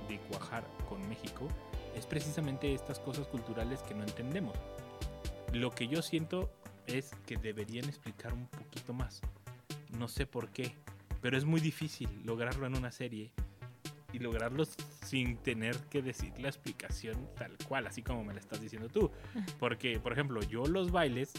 [0.09, 1.49] de cuajar con México,
[1.97, 4.57] es precisamente estas cosas culturales que no entendemos.
[5.53, 6.51] Lo que yo siento
[6.87, 9.21] es que deberían explicar un poquito más.
[9.97, 10.75] No sé por qué,
[11.21, 13.33] pero es muy difícil lograrlo en una serie
[14.13, 14.65] y lograrlo
[15.05, 19.11] sin tener que decir la explicación tal cual, así como me la estás diciendo tú.
[19.59, 21.33] Porque, por ejemplo, yo los bailes,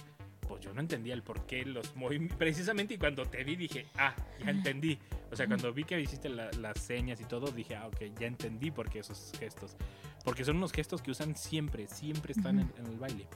[0.47, 2.37] pues yo no entendía el por qué los movimientos.
[2.37, 4.97] Precisamente y cuando te vi dije, ah, ya entendí.
[5.31, 8.27] O sea, cuando vi que hiciste la- las señas y todo, dije, ah, ok, ya
[8.27, 9.75] entendí por qué esos gestos.
[10.23, 13.27] Porque son unos gestos que usan siempre, siempre están en, en el baile.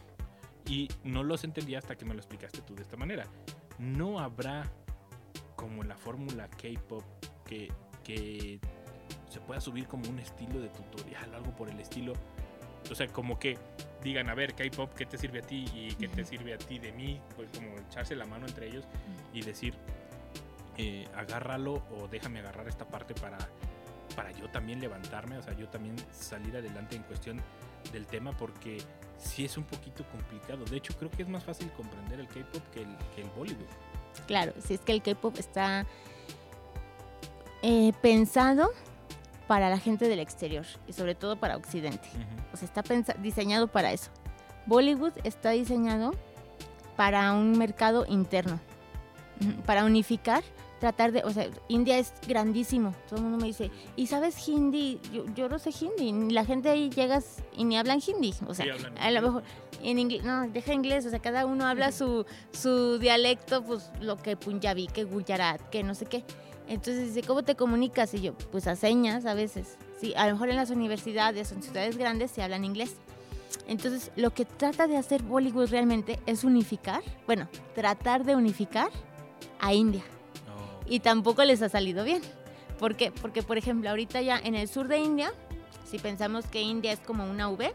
[0.65, 3.25] Y no los entendí hasta que me lo explicaste tú de esta manera.
[3.79, 4.71] No habrá
[5.55, 7.03] como la fórmula K-pop
[7.45, 7.71] que,
[8.03, 8.59] que
[9.29, 12.13] se pueda subir como un estilo de tutorial, algo por el estilo.
[12.91, 13.57] O sea, como que
[14.03, 16.79] digan, a ver, K-pop, ¿qué te sirve a ti y qué te sirve a ti
[16.79, 17.19] de mí?
[17.35, 18.85] Pues como echarse la mano entre ellos
[19.33, 19.73] y decir,
[20.77, 23.37] eh, agárralo o déjame agarrar esta parte para,
[24.15, 27.41] para yo también levantarme, o sea, yo también salir adelante en cuestión
[27.91, 28.77] del tema porque
[29.17, 30.63] sí es un poquito complicado.
[30.65, 33.67] De hecho, creo que es más fácil comprender el K-pop que el, que el Bollywood.
[34.27, 35.85] Claro, si es que el K-pop está
[37.61, 38.71] eh, pensado
[39.49, 42.07] para la gente del exterior y sobre todo para Occidente.
[42.53, 42.83] O sea, está
[43.17, 44.11] diseñado para eso.
[44.67, 46.11] Bollywood está diseñado
[46.95, 48.59] para un mercado interno,
[49.65, 50.43] para unificar,
[50.79, 52.93] tratar de, o sea, India es grandísimo.
[53.07, 54.99] Todo el mundo me dice, ¿y sabes hindi?
[55.11, 56.31] Yo, yo no sé hindi.
[56.31, 58.35] La gente ahí llegas y ni hablan hindi.
[58.45, 59.43] O sea, Sí, a lo mejor
[59.81, 64.15] en inglés, no, deja inglés, o sea, cada uno habla su, su dialecto, pues lo
[64.15, 66.23] que Punjabi, que Gujarat, que no sé qué.
[66.69, 68.13] Entonces dice, ¿cómo te comunicas?
[68.13, 69.75] Y yo, pues a señas a veces.
[69.99, 72.95] Sí, a lo mejor en las universidades o en ciudades grandes se hablan inglés.
[73.67, 78.91] Entonces, lo que trata de hacer Bollywood realmente es unificar, bueno, tratar de unificar
[79.59, 80.03] a India.
[80.47, 82.21] Oh, Y tampoco les ha salido bien.
[82.77, 83.11] ¿Por qué?
[83.11, 85.33] Porque, por ejemplo, ahorita ya en el sur de India
[85.83, 87.73] Si pensamos que India es como una V,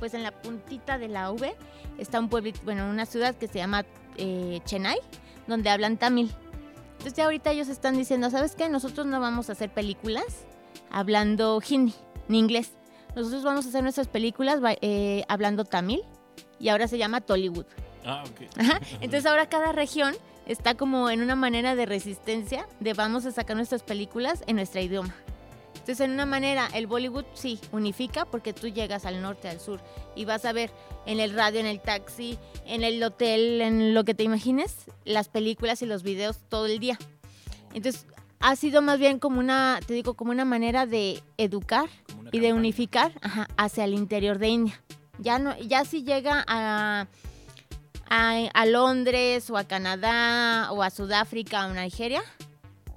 [0.00, 1.54] pues en la puntita de la V
[1.98, 3.84] está un pueblito, bueno, una ciudad que se llama
[4.16, 4.98] eh, Chennai,
[5.46, 6.32] donde hablan tamil.
[7.04, 8.70] Entonces ya ahorita ellos están diciendo, ¿sabes qué?
[8.70, 10.46] Nosotros no vamos a hacer películas
[10.90, 11.92] hablando hindi
[12.28, 12.72] ni inglés.
[13.14, 16.00] Nosotros vamos a hacer nuestras películas eh, hablando tamil
[16.58, 17.66] y ahora se llama Tollywood.
[18.06, 18.58] Ah, ok.
[18.58, 18.80] Ajá.
[19.02, 20.14] Entonces ahora cada región
[20.46, 24.80] está como en una manera de resistencia de vamos a sacar nuestras películas en nuestro
[24.80, 25.14] idioma.
[25.84, 29.82] Entonces en una manera el Bollywood sí unifica porque tú llegas al norte, al sur
[30.16, 30.70] y vas a ver
[31.04, 35.28] en el radio, en el taxi, en el hotel, en lo que te imagines, las
[35.28, 36.96] películas y los videos todo el día.
[37.74, 38.06] Entonces
[38.40, 41.90] ha sido más bien como una, te digo, como una manera de educar
[42.32, 44.82] y de unificar ajá, hacia el interior de India.
[45.18, 47.08] Ya no, ya si llega a,
[48.08, 52.22] a, a Londres o a Canadá o a Sudáfrica o a Nigeria,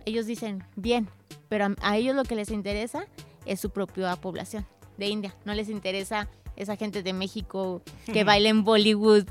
[0.06, 1.10] ellos dicen bien,
[1.50, 3.06] pero a, a ellos lo que les interesa
[3.46, 4.66] es su propia población
[4.98, 5.36] de India.
[5.46, 9.26] No les interesa esa gente de México que baila en Bollywood,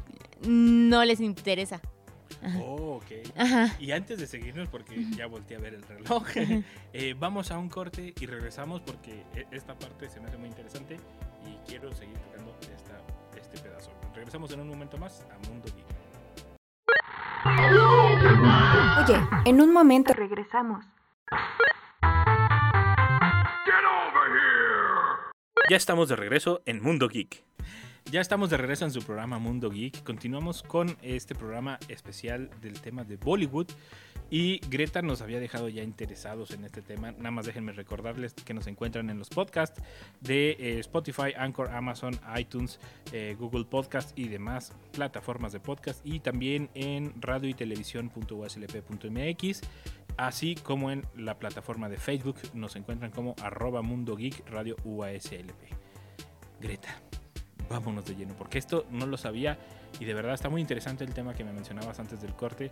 [0.47, 1.81] no les interesa.
[2.43, 2.59] Ajá.
[2.61, 3.05] Oh, ok.
[3.37, 3.75] Ajá.
[3.81, 6.25] Y antes de seguirnos, porque ya volteé a ver el reloj,
[6.93, 10.49] eh, vamos a un corte y regresamos porque e- esta parte se me hace muy
[10.49, 10.97] interesante
[11.45, 13.01] y quiero seguir tocando esta,
[13.41, 13.91] este pedazo.
[14.15, 15.87] Regresamos en un momento más a Mundo Geek.
[19.05, 20.85] Oye, en un momento regresamos.
[25.69, 27.43] Ya estamos de regreso en Mundo Geek.
[28.13, 30.05] Ya estamos de regreso en su programa Mundo Geek.
[30.05, 33.67] Continuamos con este programa especial del tema de Bollywood.
[34.31, 37.11] Y Greta nos había dejado ya interesados en este tema.
[37.13, 39.83] Nada más déjenme recordarles que nos encuentran en los podcasts
[40.21, 42.79] de eh, Spotify, Anchor, Amazon, iTunes,
[43.13, 46.07] eh, Google Podcast y demás plataformas de podcast.
[46.07, 49.63] Y también en radio y televisión.uslp.mx.
[50.17, 55.61] Así como en la plataforma de Facebook nos encuentran como arroba Mundo Geek Radio UASLP.
[56.59, 56.89] Greta,
[57.69, 59.59] vámonos de lleno, porque esto no lo sabía
[60.01, 62.71] y de verdad está muy interesante el tema que me mencionabas antes del corte,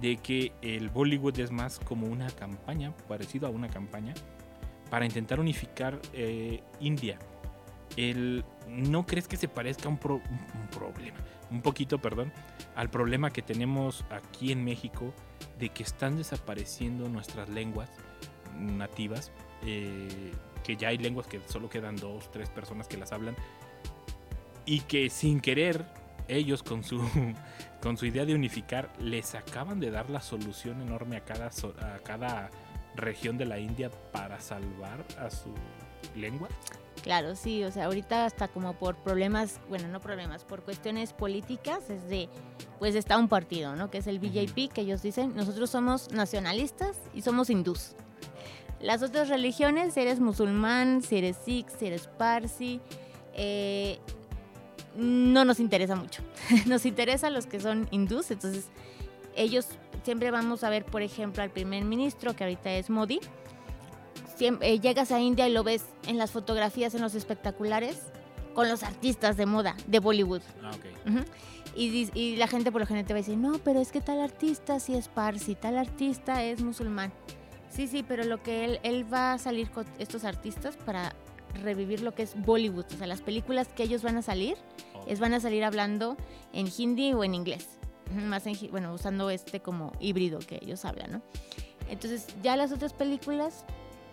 [0.00, 4.14] de que el Bollywood es más como una campaña, parecido a una campaña,
[4.90, 7.18] para intentar unificar eh, India.
[7.96, 11.18] El, ¿No crees que se parezca un, un problema,
[11.50, 12.32] un poquito, perdón,
[12.76, 15.12] al problema que tenemos aquí en México
[15.58, 17.90] de que están desapareciendo nuestras lenguas
[18.58, 19.32] nativas?
[19.62, 20.32] eh,
[20.64, 23.36] que ya hay lenguas que solo quedan dos, tres personas que las hablan
[24.66, 25.86] y que sin querer
[26.28, 27.00] ellos con su
[27.80, 31.98] con su idea de unificar les acaban de dar la solución enorme a cada a
[32.00, 32.50] cada
[32.94, 35.54] región de la India para salvar a su
[36.16, 36.48] lengua.
[37.08, 41.88] Claro, sí, o sea, ahorita hasta como por problemas, bueno, no problemas, por cuestiones políticas,
[41.88, 42.28] es de,
[42.78, 43.90] pues está un partido, ¿no?
[43.90, 47.92] Que es el BJP, que ellos dicen, nosotros somos nacionalistas y somos hindús.
[48.82, 52.78] Las otras religiones, si eres musulmán, si eres sikh, si eres parsi,
[53.32, 53.98] eh,
[54.94, 56.22] no nos interesa mucho.
[56.66, 58.66] nos interesa los que son hindús, entonces
[59.34, 59.66] ellos
[60.02, 63.20] siempre vamos a ver, por ejemplo, al primer ministro, que ahorita es Modi,
[64.38, 67.98] Siem- eh, llegas a India y lo ves en las fotografías, en los espectaculares,
[68.54, 70.42] con los artistas de moda de Bollywood.
[70.62, 71.08] Ah, ok.
[71.10, 71.24] Ujú.
[71.76, 74.00] y, y la gente por lo general te va a decir, no, pero es que
[74.00, 77.12] tal artista sí es parsi, tal artista es musulmán.
[77.70, 81.14] Sí, sí, pero lo que él, él va a salir con estos artistas para
[81.62, 82.86] revivir lo que es Bollywood.
[82.94, 84.56] O sea, las películas que ellos van a salir,
[84.94, 85.04] Oh.
[85.06, 86.16] es van a salir hablando
[86.52, 87.68] en hindi o en inglés.
[88.26, 91.22] Más en, bueno, usando este como híbrido que ellos hablan, ¿no?
[91.88, 93.64] Entonces, ya las otras películas,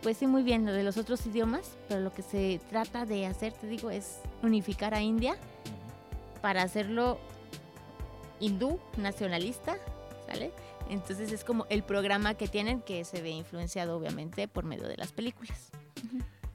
[0.06, 3.26] pues sí, muy bien, lo de los otros idiomas, pero lo que se trata de
[3.26, 5.36] hacer, te digo, es unificar a India
[6.44, 7.18] para hacerlo
[8.40, 9.78] hindú, nacionalista,
[10.28, 10.52] ¿sale?
[10.92, 14.96] Entonces es como el programa que tienen que se ve influenciado obviamente por medio de
[14.98, 15.72] las películas.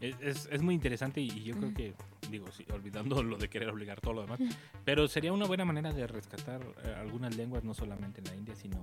[0.00, 1.94] Es, es- es muy interesante y, y yo creo que,
[2.30, 4.38] digo, sí, olvidando lo de querer obligar todo lo demás,
[4.84, 8.54] pero sería una buena manera de rescatar eh, algunas lenguas, no solamente en la India,
[8.54, 8.78] sino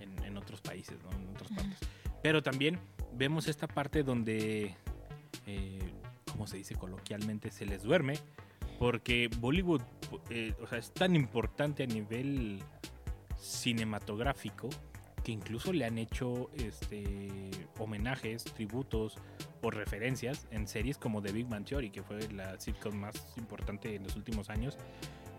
[0.00, 1.10] en, en otros países, ¿no?
[1.16, 1.78] en otras partes.
[2.22, 2.78] Pero también
[3.12, 4.74] vemos esta parte donde,
[5.46, 5.92] eh,
[6.30, 8.14] como se dice coloquialmente, se les duerme,
[8.78, 9.82] porque Bollywood
[10.30, 12.62] eh, o sea, es tan importante a nivel
[13.38, 14.68] cinematográfico
[15.24, 19.16] que incluso le han hecho este, homenajes, tributos
[19.62, 23.94] o referencias en series como The Big Bang Theory, que fue la sitcom más importante
[23.94, 24.76] en los últimos años,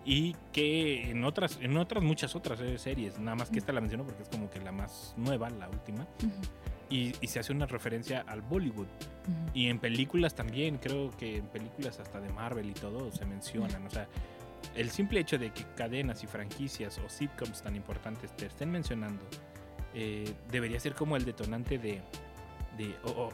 [0.05, 3.81] y que en otras, en otras muchas otras eh, series, nada más que esta la
[3.81, 6.07] menciono porque es como que la más nueva, la última,
[6.89, 8.87] y, y se hace una referencia al Bollywood.
[9.53, 13.85] Y en películas también, creo que en películas hasta de Marvel y todo se mencionan.
[13.87, 14.07] O sea,
[14.75, 19.23] el simple hecho de que cadenas y franquicias o sitcoms tan importantes te estén mencionando,
[19.93, 22.01] eh, debería ser como el detonante de,
[22.77, 23.33] de oh, oh,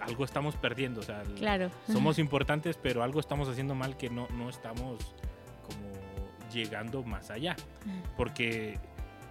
[0.00, 1.70] algo estamos perdiendo, o sea, Claro.
[1.86, 4.98] somos importantes, pero algo estamos haciendo mal que no, no estamos
[5.66, 5.90] como
[6.52, 7.54] llegando más allá.
[8.16, 8.78] Porque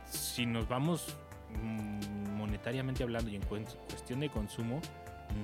[0.05, 1.15] si nos vamos
[1.61, 2.18] mm,
[2.59, 4.81] monetariamente hablando y en cuestión de consumo,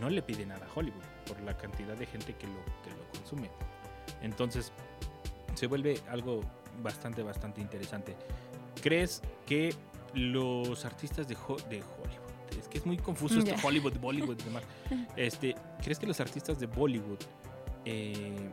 [0.01, 3.07] no le pide nada a Hollywood por la cantidad de gente que lo, que lo
[3.13, 3.49] consume.
[4.21, 4.71] Entonces,
[5.53, 6.41] se vuelve algo
[6.83, 8.15] bastante, bastante interesante.
[8.81, 9.73] ¿Crees que
[10.13, 13.65] los artistas de, Ho- de Hollywood, es que es muy confuso esto, Ya.
[13.65, 14.63] Hollywood, Bollywood y demás,
[15.15, 17.19] este, ¿crees que los artistas de Bollywood
[17.85, 18.49] eh,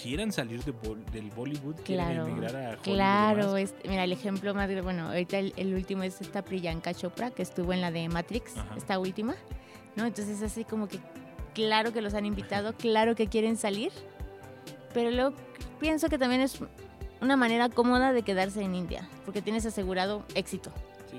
[0.00, 2.82] quieran salir de Bol- del Bollywood, Claro, emigrar a Hollywood?
[2.82, 7.30] Claro, este, mira, el ejemplo más, bueno, ahorita el, el último es esta Priyanka Chopra,
[7.30, 8.74] que estuvo en la de Matrix, Ajá.
[8.76, 9.34] esta última,
[9.96, 10.04] ¿no?
[10.06, 10.98] Entonces así como que,
[11.54, 13.92] claro que los han invitado, claro que quieren salir,
[14.92, 15.34] pero luego
[15.80, 16.58] pienso que también es
[17.20, 20.70] una manera cómoda de quedarse en India, porque tienes asegurado éxito.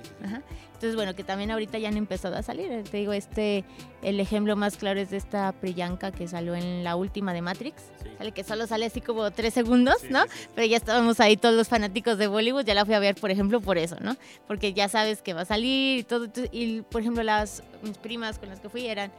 [0.04, 0.12] Sí.
[0.24, 0.42] Ajá.
[0.68, 2.72] Entonces, bueno, que también ahorita ya han empezado a salir.
[2.72, 3.64] eh, Te digo, este,
[4.02, 7.82] el ejemplo más claro es de esta Priyanka que salió en la última de Matrix.
[8.04, 8.10] Sí.
[8.18, 10.24] Sale que solo sale así como tres segundos, Sí, ¿no?
[10.54, 13.32] Pero ya estábamos ahí todos los fanáticos de Bollywood, ya la fui a ver, por
[13.32, 14.16] ejemplo, por eso, ¿no?
[14.48, 16.28] Porque ya sabes que va a salir y todo.
[16.52, 19.12] Y, por ejemplo, las mis primas con las que fui eran,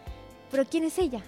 [0.51, 1.23] ¿pero quién es ella?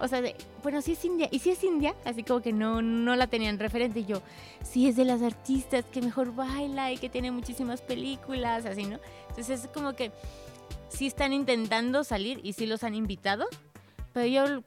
[0.00, 1.28] O sea, de, bueno, sí es India.
[1.30, 1.94] ¿Y si es India?
[2.04, 4.00] Así como que no, no la tenían referente.
[4.00, 4.22] Y yo,
[4.62, 8.98] sí es de las artistas que mejor baila y que tiene muchísimas películas, así, ¿no?
[9.28, 10.12] Entonces es como que
[10.88, 13.46] sí están intentando salir y sí los han invitado.
[14.12, 14.62] Pero yo,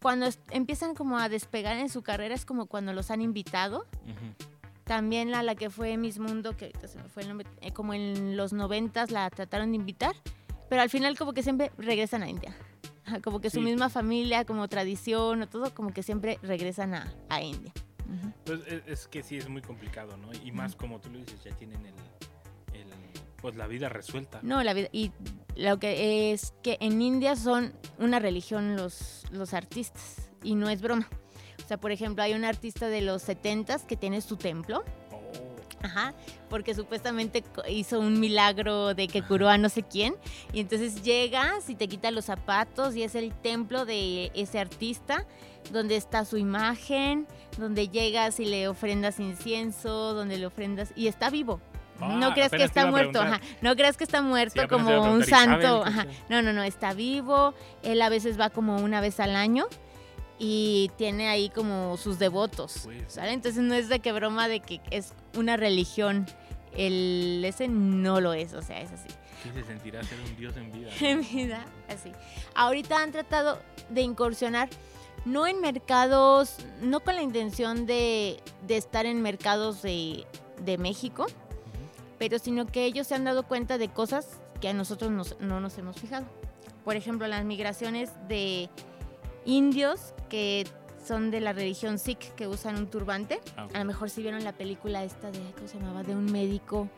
[0.00, 3.86] cuando empiezan como a despegar en su carrera, es como cuando los han invitado.
[4.04, 4.46] Ujú.
[4.84, 7.72] También la, la que fue Miss Mundo, que ahorita se me fue el nombre, eh,
[7.72, 10.14] como en los noventas la trataron de invitar,
[10.68, 12.54] pero al final como que siempre regresan a India.
[13.24, 13.64] Como que su Sí.
[13.64, 17.72] misma familia, como tradición o todo, como que siempre regresan a, a India.
[18.08, 18.32] Ujú.
[18.44, 20.28] Pues es, es que sí es muy complicado, ¿no?
[20.44, 21.94] Y más como tú lo dices, ya tienen el,
[22.74, 22.86] el-
[23.40, 24.40] pues la vida resuelta.
[24.42, 24.88] No, la vida.
[24.92, 25.12] Y
[25.56, 30.30] lo que es que en India son una religión los, los artistas.
[30.42, 31.08] Y no es broma.
[31.64, 34.84] O sea, por ejemplo, hay un artista de los 70s que tiene su templo.
[35.82, 36.14] Ajá,
[36.48, 40.14] porque supuestamente hizo un milagro de que curó a no sé quién.
[40.52, 45.26] Y entonces llegas y te quita los zapatos y es el templo de ese artista,
[45.72, 47.26] donde está su imagen,
[47.58, 50.92] donde llegas y le ofrendas incienso, donde le ofrendas...
[50.96, 51.60] Y está vivo.
[52.00, 53.40] Ah, no creas que está muerto, ajá.
[53.62, 56.06] No creas que está muerto Sí, como un preguntar, ¿y saben santo, ajá.
[56.28, 57.54] No, no, no, está vivo.
[57.82, 59.66] Él a veces va como una vez al año
[60.38, 63.04] y tiene ahí como sus devotos, Pues.
[63.08, 63.32] ¿sale?
[63.32, 66.26] Entonces no es de que broma de que es una religión.
[66.74, 69.08] El ese no lo es, o sea, es así.
[69.42, 70.90] ¿Qué se sentirá ser un dios en vida?
[71.00, 72.12] En vida, así.
[72.54, 74.68] Ahorita han tratado de incursionar
[75.24, 80.26] no en mercados, no con la intención de, de estar en mercados de,
[80.64, 81.26] de México,
[82.18, 85.60] pero sino que ellos se han dado cuenta de cosas que a nosotros nos- no
[85.60, 86.26] nos hemos fijado.
[86.84, 88.68] Por ejemplo, las migraciones de
[89.46, 90.66] indios que
[91.06, 93.40] son de la religión Sikh que usan un turbante.
[93.56, 93.68] Ah.
[93.72, 96.02] A lo mejor si vieron la película esta de, ¿cómo se llamaba?
[96.02, 96.88] De un médico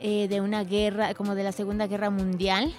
[0.00, 2.74] eh, de una guerra, como de la Segunda Guerra Mundial.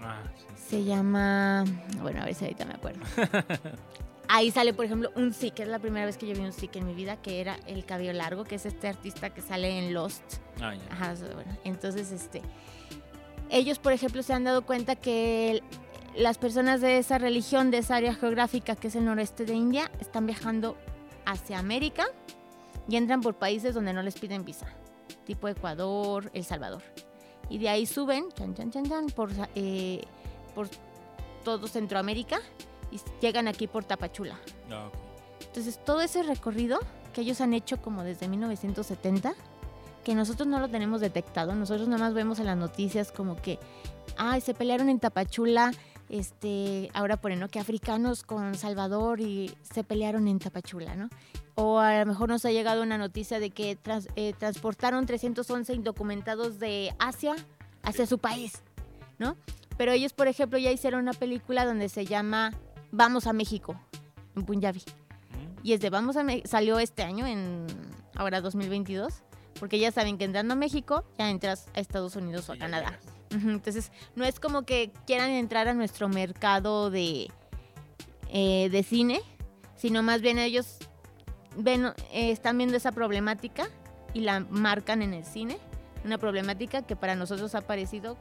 [0.00, 0.44] Ah, sí.
[0.68, 1.64] Se llama,
[2.02, 3.00] bueno, a ver si ahorita me acuerdo.
[4.30, 6.76] Ahí sale, por ejemplo, un Sikh, es la primera vez que yo vi un Sikh
[6.76, 9.94] en mi vida, que era el cabello largo, que es este artista que sale en
[9.94, 10.22] Lost.
[10.60, 10.74] Ah.
[10.90, 12.42] Ajá, bueno, entonces, este,
[13.48, 15.62] ellos, por ejemplo, se han dado cuenta que el-
[16.18, 19.90] las personas de esa religión, de esa área geográfica que es el noreste de India,
[20.00, 20.76] están viajando
[21.24, 22.06] hacia América
[22.88, 24.66] y entran por países donde no les piden visa,
[25.24, 26.82] tipo Ecuador, El Salvador.
[27.48, 30.02] Y de ahí suben, chan, chan, chan, chan, por, eh,
[30.54, 30.68] por
[31.44, 32.40] todo Centroamérica
[32.90, 34.38] y llegan aquí por Tapachula.
[34.70, 34.94] Ah, ok.
[35.46, 36.80] Entonces, todo ese recorrido
[37.12, 39.34] que ellos han hecho como desde 1970,
[40.04, 43.58] que nosotros no lo tenemos detectado, nosotros nada más vemos en las noticias como que,
[44.16, 45.72] ay, se pelearon en Tapachula,
[46.08, 47.48] este, ahora ponen, ¿no?
[47.48, 51.08] Que africanos con Salvador y se pelearon en Tapachula, ¿no?
[51.54, 55.74] O a lo mejor nos ha llegado una noticia de que trans- eh, transportaron 311
[55.74, 57.34] indocumentados de Asia
[57.82, 58.62] hacia su país,
[59.18, 59.36] ¿no?
[59.76, 62.52] Pero ellos, por ejemplo, ya hicieron una película donde se llama
[62.90, 63.78] Vamos a México,
[64.36, 64.80] en Punjabi.
[64.80, 67.66] Mm, Y es de Vamos a Me- salió este año, en
[68.14, 69.22] ahora 2022,
[69.60, 72.90] porque ya saben que entrando a México ya entras a Estados Unidos o a Canadá.
[73.00, 73.17] llegas.
[73.30, 77.28] Entonces, no es como que quieran entrar a nuestro mercado de,
[78.30, 79.20] eh, de cine,
[79.76, 80.78] sino más bien ellos
[81.56, 83.68] ven, eh, están viendo esa problemática
[84.14, 85.58] y la marcan en el cine.
[86.04, 88.16] Una problemática que para nosotros ha parecido,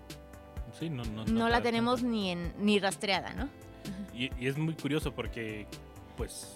[0.78, 3.50] Sí, no, no, no, la tenemos ni, en, ni rastreada, ¿no?
[4.14, 5.66] Y, y es muy curioso porque,
[6.16, 6.56] pues,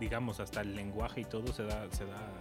[0.00, 2.32] digamos, hasta el lenguaje y todo se da, se da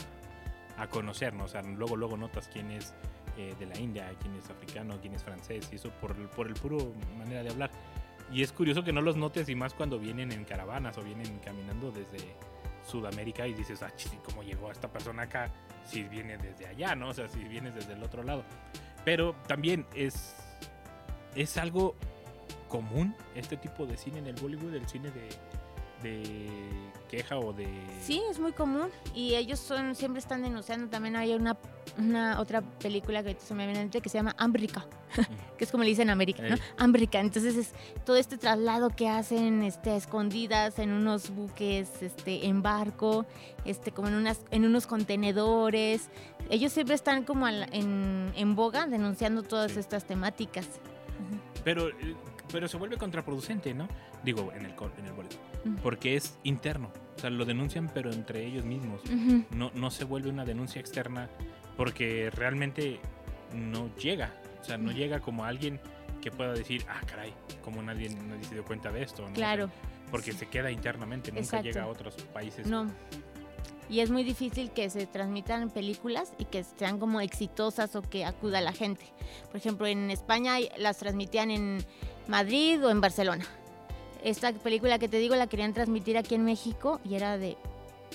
[0.77, 1.43] a conocer, ¿no?
[1.43, 2.93] O sea, luego, luego notas quién es
[3.37, 6.53] eh, de la India, quién es africano, quién es francés, y eso por, por el
[6.53, 7.71] puro manera de hablar.
[8.31, 11.39] Y es curioso que no los notes y más cuando vienen en caravanas o vienen
[11.39, 12.35] caminando desde
[12.85, 13.91] Sudamérica y dices, ah,
[14.23, 15.51] ¿cómo llegó esta persona acá
[15.85, 17.09] si viene desde allá, no?
[17.09, 18.43] O sea, si vienes desde el otro lado.
[19.03, 20.35] Pero también es,
[21.35, 21.95] es algo
[22.67, 25.29] común este tipo de cine en el Bollywood, el cine de,
[26.03, 26.47] de
[27.09, 27.67] queja o de...
[28.01, 30.87] Sí, es muy común y ellos son siempre están denunciando.
[30.89, 31.57] También hay una,
[31.97, 34.85] una otra película que se me viene mente que se llama Ambrica,
[35.57, 36.53] que es como le dicen en América, ¿no?
[36.55, 36.61] Ey.
[36.77, 37.19] Ambrica.
[37.19, 37.73] Entonces es
[38.05, 43.25] todo este traslado que hacen este, a escondidas en unos buques, este, en barco,
[43.65, 46.09] este, como en, unas, en unos contenedores.
[46.51, 49.79] Ellos siempre están como en, en boga denunciando todas Sí.
[49.79, 50.67] estas temáticas.
[51.63, 52.15] Pero, eh,
[52.51, 53.87] pero se vuelve contraproducente, ¿no?
[54.23, 55.11] Digo, en el, en el.
[55.13, 55.81] Ujú.
[55.83, 56.91] Porque es interno.
[57.15, 59.01] O sea, lo denuncian pero entre ellos mismos.
[59.51, 61.29] No, no se vuelve una denuncia externa
[61.77, 62.99] porque realmente
[63.53, 64.33] no llega.
[64.61, 65.79] O sea, no llega como alguien
[66.21, 67.33] que pueda decir, ah, caray,
[67.63, 69.21] como nadie, nadie se dio cuenta de esto.
[69.21, 69.27] ¿no?
[69.29, 69.69] O sea, Claro.
[70.11, 71.65] porque se queda internamente, nunca Exacto.
[71.65, 72.67] llega a otros países.
[72.67, 72.87] No.
[73.89, 78.23] Y es muy difícil que se transmitan películas y que sean como exitosas o que
[78.23, 79.05] acuda la gente.
[79.47, 81.83] Por ejemplo, en España las transmitían en
[82.27, 83.45] Madrid o en Barcelona.
[84.23, 87.57] Esta película que te digo la querían transmitir aquí en México y era de,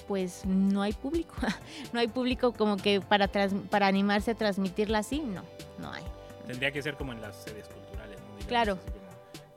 [0.07, 1.35] pues no hay público.
[1.93, 5.43] no hay público como que para, trans- para animarse a transmitirla así, no,
[5.79, 6.05] no hay.
[6.47, 8.27] Tendría que ser como en las sedes culturales, ¿no?
[8.27, 8.73] Digamos, Claro.
[8.75, 8.91] así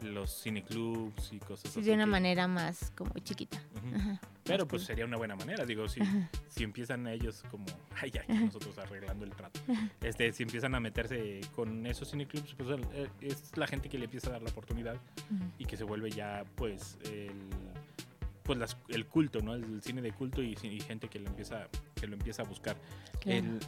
[0.08, 1.90] los cineclubs y cosas Sí, así.
[1.90, 3.62] de una que- manera más como chiquita.
[3.86, 3.96] Ujú.
[3.96, 4.88] Ajá, Pero pues cool.
[4.88, 6.30] sería una buena manera, digo, si, Ajá.
[6.50, 7.66] si empiezan ellos como,
[8.02, 9.60] ay, ya, nosotros arreglando el trato,
[10.02, 14.06] este, si empiezan a meterse con esos cineclubs, pues eh, es la gente que le
[14.06, 14.96] empieza a dar la oportunidad
[15.58, 17.32] y que se vuelve ya, pues, el,
[18.44, 19.54] pues las- el culto, ¿no?
[19.54, 22.78] El cine de culto y, y gente que lo empieza, que lo empieza a buscar.
[23.20, 23.38] Claro.
[23.40, 23.60] El-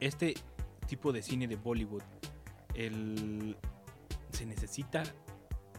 [0.00, 0.34] este
[0.86, 2.02] tipo de cine de Bollywood,
[2.74, 3.56] el,
[4.34, 5.02] se necesita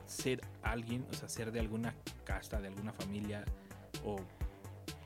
[0.07, 1.93] ser alguien, o sea, ser de alguna
[2.23, 3.43] casta, de alguna familia,
[4.05, 4.17] o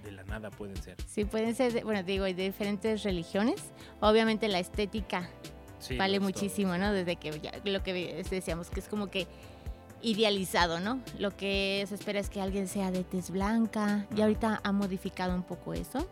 [0.04, 0.95] de la nada pueden ser.
[1.08, 3.62] Sí, pueden ser, de- bueno, digo, de diferentes religiones.
[4.02, 5.30] Obviamente la estética
[5.80, 6.30] Sí, vale es todo.
[6.30, 6.91] muchísimo, ¿no?
[6.91, 9.28] Desde que ya, lo que decíamos, que es como que
[10.02, 11.02] idealizado, ¿no?
[11.18, 15.36] Lo que se espera es que alguien sea de tez blanca y ahorita ha modificado
[15.36, 16.08] un poco eso.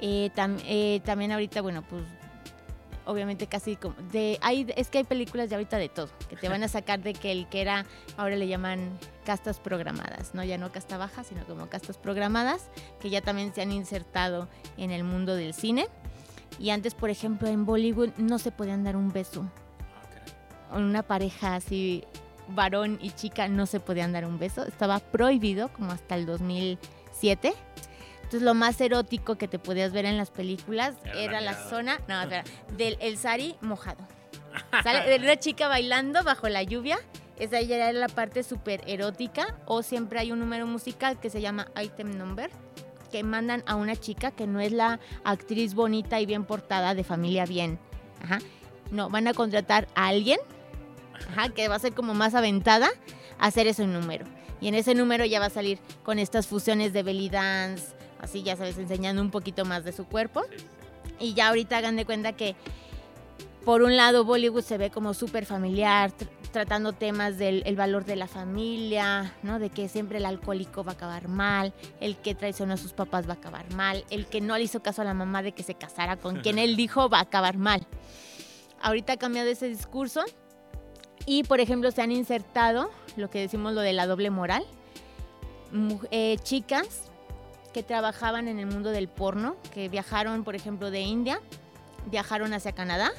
[0.00, 2.02] Eh, tam- eh, también ahorita, bueno, pues
[3.06, 6.48] obviamente casi como de hay es que hay películas de ahorita de todo que te
[6.50, 7.86] van a sacar de que el que era
[8.16, 12.68] ahora le llaman castas programadas no ya no casta baja sino como castas programadas
[13.00, 15.88] que ya también se han insertado en el mundo del cine.
[16.58, 19.44] Y antes por ejemplo en Bollywood no se podían dar un beso.
[20.12, 20.82] Caray.
[20.84, 22.04] una pareja así
[22.48, 24.64] varón y chica no se podían dar un beso.
[24.64, 27.54] Estaba prohibido como hasta el 2007
[28.34, 31.50] entonces lo más erótico que te podías ver en las películas Era la era la
[31.52, 31.70] mirada.
[31.70, 32.44] zona no espera,
[32.76, 34.06] del el sari mojado
[34.82, 36.98] Sale de una chica bailando bajo la lluvia
[37.38, 41.40] esa ya era la parte súper erótica o siempre hay un número musical que se
[41.40, 42.50] llama item number
[43.12, 47.04] que mandan a una chica que no es la actriz bonita y bien portada de
[47.04, 47.78] familia bien
[48.22, 48.38] Ajá.
[48.90, 50.40] no van a contratar a alguien
[51.30, 52.88] Ajá, que va a ser como más aventada
[53.38, 54.24] a hacer ese número.
[54.60, 58.42] Y en ese número ya va a salir con estas fusiones de belly dance, así
[58.42, 60.42] ya sabes, enseñando un poquito más de su cuerpo.
[61.20, 62.56] Y ya ahorita hagan de cuenta que,
[63.64, 68.04] por un lado, Bollywood se ve como súper familiar, tr- tratando temas del el valor
[68.04, 69.58] de la familia, ¿no?
[69.58, 73.26] De que siempre el alcohólico va a acabar mal, el que traicionó a sus papás
[73.28, 75.62] va a acabar mal, el que no le hizo caso a la mamá de que
[75.62, 77.86] se casara con quien él dijo va a acabar mal.
[78.82, 80.22] Ahorita ha cambiado ese discurso
[81.26, 84.64] y, por ejemplo, se han insertado lo que decimos lo de la doble moral.
[86.10, 87.10] Eh, chicas
[87.74, 91.40] que trabajaban en el mundo del porno, que viajaron, por ejemplo, de India,
[92.10, 93.10] viajaron hacia Canadá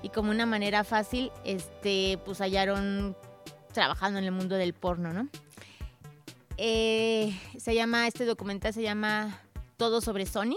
[0.00, 3.16] y como una manera fácil, este, pues hallaron
[3.72, 5.28] trabajando en el mundo del porno, ¿no?
[6.56, 9.40] Eh, se llama, este documental se llama
[9.76, 10.56] Todo sobre Sony,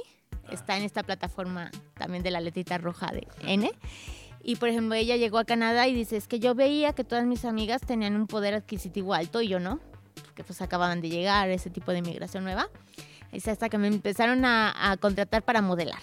[0.51, 3.71] está en esta plataforma también de la letrita roja de N.
[4.43, 7.25] Y por ejemplo, ella llegó a Canadá y dice, es que yo veía que todas
[7.25, 9.79] mis amigas tenían un poder adquisitivo alto y yo no,
[10.23, 12.69] porque pues acababan de llegar, ese tipo de inmigración nueva.
[13.31, 16.01] Es hasta que me empezaron a, a contratar para modelar.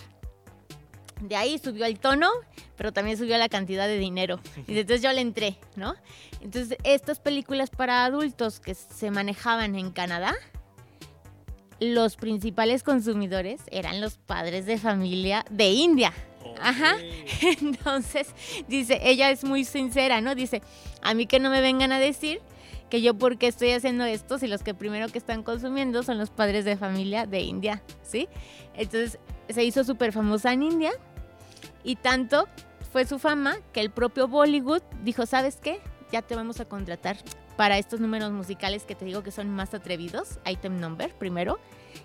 [1.20, 2.28] De ahí subió el tono,
[2.76, 4.40] pero también subió la cantidad de dinero.
[4.66, 5.94] Y entonces yo le entré, ¿no?
[6.40, 10.34] Entonces, estas películas para adultos que se manejaban en Canadá,
[11.80, 16.12] los principales consumidores eran los padres de familia de India.
[16.60, 16.96] Ajá.
[17.60, 18.28] Entonces,
[18.68, 20.34] dice, ella es muy sincera, ¿no?
[20.34, 20.62] Dice,
[21.02, 22.40] a mí que no me vengan a decir
[22.90, 26.18] que yo por qué estoy haciendo esto si los que primero que están consumiendo son
[26.18, 28.28] los padres de familia de India, ¿sí?
[28.74, 29.18] Entonces,
[29.48, 30.92] se hizo súper famosa en India
[31.84, 32.48] Y tanto
[32.92, 35.80] fue su fama que el propio Bollywood dijo, ¿sabes qué?
[36.12, 37.16] Ya te vamos a contratar
[37.56, 41.58] para estos números musicales que te digo que son más atrevidos, item number primero,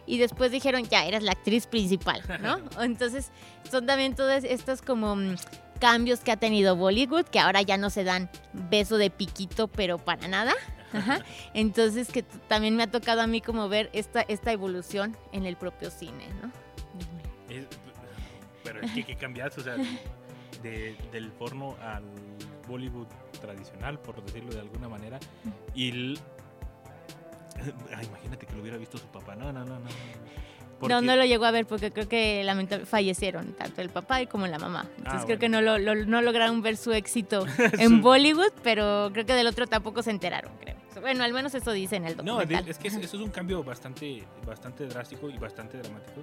[0.06, 2.60] y después dijeron, ya, eras la actriz principal, ¿no?
[2.82, 3.32] Entonces,
[3.70, 5.36] son también todos estos como mm,
[5.82, 9.98] cambios que ha tenido Bollywood, que ahora ya no se dan beso de piquito, pero
[9.98, 10.54] para nada.
[10.94, 11.20] Ajá.
[11.54, 15.58] Entonces, que también me ha tocado a mí como ver esta, esta evolución en el
[15.58, 16.52] propio cine, ¿no?
[17.54, 17.66] Es-
[18.64, 19.76] pero es que, que cambias, o sea,
[20.62, 22.04] de- del porno al
[22.68, 23.08] Bollywood
[23.42, 25.20] tradicional, por decirlo de alguna manera.
[25.74, 26.20] Y el-
[27.96, 29.36] Ay, imagínate que lo hubiera visto su papá.
[29.36, 29.80] No, no, no, no.
[29.80, 29.90] no.
[30.82, 34.22] Porque- No, no lo llegó a ver porque creo que lamentablemente fallecieron, tanto el papá
[34.22, 34.86] y como la mamá.
[34.98, 37.46] Entonces Ah, creo que no, lo, lo- no lograron ver su éxito
[37.80, 40.76] en Bollywood, pero creo que del otro tampoco se enteraron, creo.
[41.00, 42.68] Bueno, al menos eso dice en el No, documental.
[42.68, 46.22] es que es- eso es un cambio bastante, bastante drástico y bastante dramático.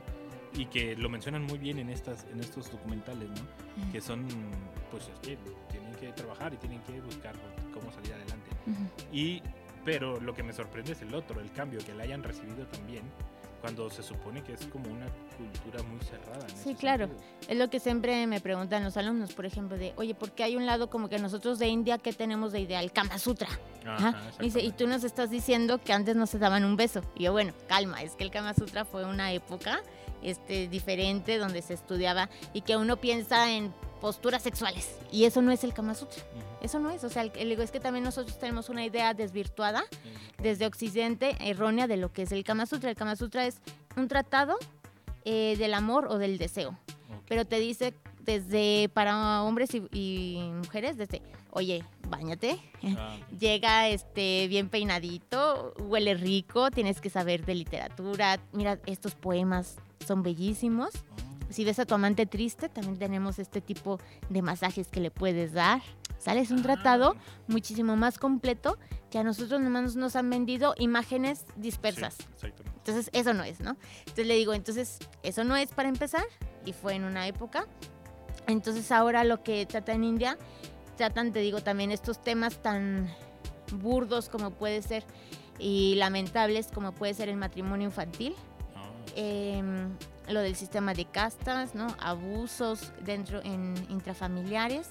[0.55, 3.93] Y que lo mencionan muy bien en, estas, en estos documentales, ¿no?
[3.93, 4.27] Que son,
[4.91, 5.39] pues es que
[5.71, 7.35] tienen que trabajar y tienen que buscar
[7.73, 8.51] cómo salir adelante.
[8.67, 9.15] Ujú.
[9.17, 9.43] Y,
[9.85, 13.03] pero lo que me sorprende es el otro, el cambio, que la hayan recibido también,
[13.61, 15.07] cuando se supone que es como una
[15.37, 16.47] cultura muy cerrada.
[16.63, 17.07] Sí, claro.
[17.07, 17.29] sentido.
[17.49, 20.57] Es lo que siempre me preguntan los alumnos, por ejemplo, de, oye, ¿por qué hay
[20.57, 22.93] un lado como que nosotros de India, ¿qué tenemos de ideal?
[22.93, 23.49] Kama Sutra.
[23.85, 24.23] Ajá, Ajá.
[24.41, 24.73] Y exactamente.
[24.77, 27.03] tú nos estás diciendo que antes no se daban un beso.
[27.17, 29.81] Y yo, bueno, calma, es que el Kama Sutra fue una época
[30.23, 34.97] este, diferente donde se estudiaba y que uno piensa en posturas sexuales.
[35.11, 36.23] Y eso no es el Kama Sutra.
[36.63, 37.05] Eso no es.
[37.05, 39.85] O sea, el, el- es que también nosotros tenemos una idea desvirtuada
[40.43, 42.91] desde Occidente, errónea de lo que es el Kama Sutra.
[42.91, 43.59] El Kama Sutra es
[43.97, 44.57] un tratado
[45.25, 46.77] eh, del amor o del deseo.
[47.29, 52.59] Pero te dice desde para hombres y, y mujeres, desde, oye, bañate,
[52.97, 58.39] Ah, llega este bien peinadito, huele rico, tienes que saber de literatura.
[58.53, 60.91] Mira, estos poemas son bellísimos.
[60.95, 65.11] Ah, Si ves a tu amante triste, también tenemos este tipo de masajes que le
[65.11, 65.81] puedes dar.
[66.19, 66.41] ¿Sale?
[66.41, 68.77] Es un tratado Ah, muchísimo más completo
[69.11, 72.17] que a nosotros nomás nos han vendido imágenes dispersas.
[72.37, 72.49] sí.
[72.79, 73.77] Entonces, eso no es, ¿no?
[74.01, 76.25] Entonces le digo, entonces, eso no es para empezar,
[76.65, 77.67] y fue en una época.
[78.47, 80.39] Entonces, ahora lo que trata en India,
[80.97, 83.09] tratan, te digo, también estos temas tan
[83.75, 85.05] burdos como puede ser
[85.59, 88.35] y lamentables como puede ser el matrimonio infantil,
[89.17, 89.91] em,
[90.29, 91.87] lo del sistema de castas, ¿no?
[92.01, 94.89] Abusos dentro en intrafamiliares.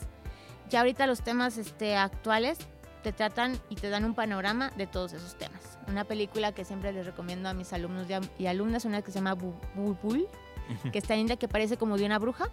[0.70, 2.58] Ya ahorita los temas este, actuales
[3.04, 5.78] te tratan y te dan un panorama de todos esos temas.
[5.88, 8.08] Una película que siempre les recomiendo a mis alumnos
[8.38, 10.28] y alumnas, una que se llama Bu- Bulbul,
[10.92, 12.50] que está en India, que parece como de una bruja.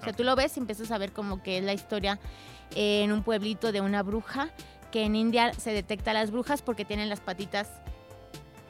[0.00, 2.18] O sea, tú lo ves y empiezas a ver como que es la historia
[2.76, 4.50] eh, en un pueblito de una bruja,
[4.92, 7.68] que en India se detecta a las brujas porque tienen las patitas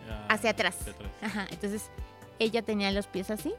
[0.08, 0.76] ah, hacia atrás.
[0.80, 1.10] hacia atrás.
[1.20, 1.90] Ajá, entonces
[2.38, 3.54] ella tenía los pies así.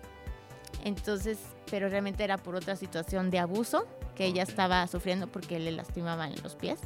[0.83, 1.37] Entonces,
[1.69, 6.33] pero realmente era por otra situación de abuso que ella estaba sufriendo porque le lastimaban
[6.43, 6.79] los pies.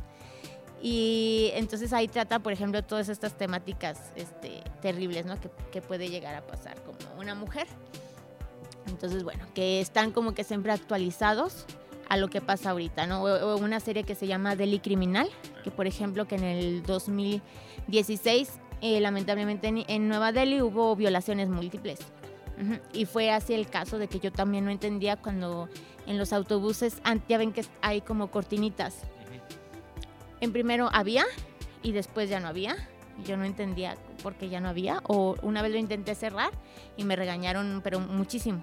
[0.81, 5.39] Y entonces ahí trata, por ejemplo, todas estas temáticas este, terribles, ¿no?
[5.39, 7.67] Que, que puede llegar a pasar como una mujer.
[8.87, 11.65] Entonces, bueno, que están como que siempre actualizados
[12.09, 13.23] a lo que pasa ahorita, ¿no?
[13.23, 15.29] O, o una serie que se llama Delhi Criminal,
[15.63, 18.49] que por ejemplo que en el 2016,
[18.81, 21.99] eh, lamentablemente en, en Nueva Delhi hubo violaciones múltiples.
[22.93, 25.67] Y fue así el caso de que yo también no entendía cuando
[26.05, 28.97] en los autobuses, ya ven que hay como cortinitas.
[30.39, 31.25] En primero había
[31.83, 32.75] y después ya no había.
[33.25, 35.01] Yo no entendía por qué ya no había.
[35.07, 36.51] O una vez lo intenté cerrar
[36.97, 38.61] y me regañaron, pero muchísimo.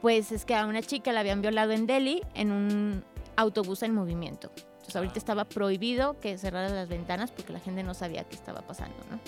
[0.00, 3.04] Pues es que a una chica la habían violado en Delhi en un
[3.36, 4.50] autobús en movimiento.
[4.88, 5.18] Entonces ahorita Ah.
[5.18, 9.20] estaba prohibido que cerraran las ventanas porque la gente no sabía qué estaba pasando, ¿no?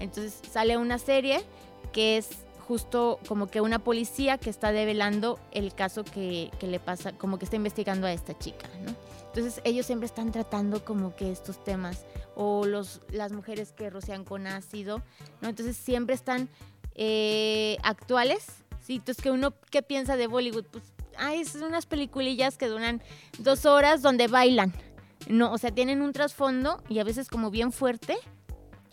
[0.00, 1.42] Entonces sale una serie
[1.92, 2.30] que es
[2.66, 7.38] justo como que una policía que está develando el caso que, que le pasa, como
[7.38, 8.94] que está investigando a esta chica, ¿no?
[9.26, 14.24] Entonces ellos siempre están tratando como que estos temas o los, las mujeres que rocian
[14.24, 15.02] con ácido,
[15.42, 15.48] ¿no?
[15.50, 16.48] Entonces siempre están
[16.94, 18.46] eh, actuales,
[18.82, 18.94] ¿sí?
[18.96, 20.64] Entonces que uno, ¿qué piensa de Bollywood?
[20.70, 20.84] Pues,
[21.18, 23.02] ay, son unas peliculillas que duran
[23.38, 24.72] dos horas donde bailan,
[25.28, 28.16] no, o sea, tienen un trasfondo y a veces como bien fuerte,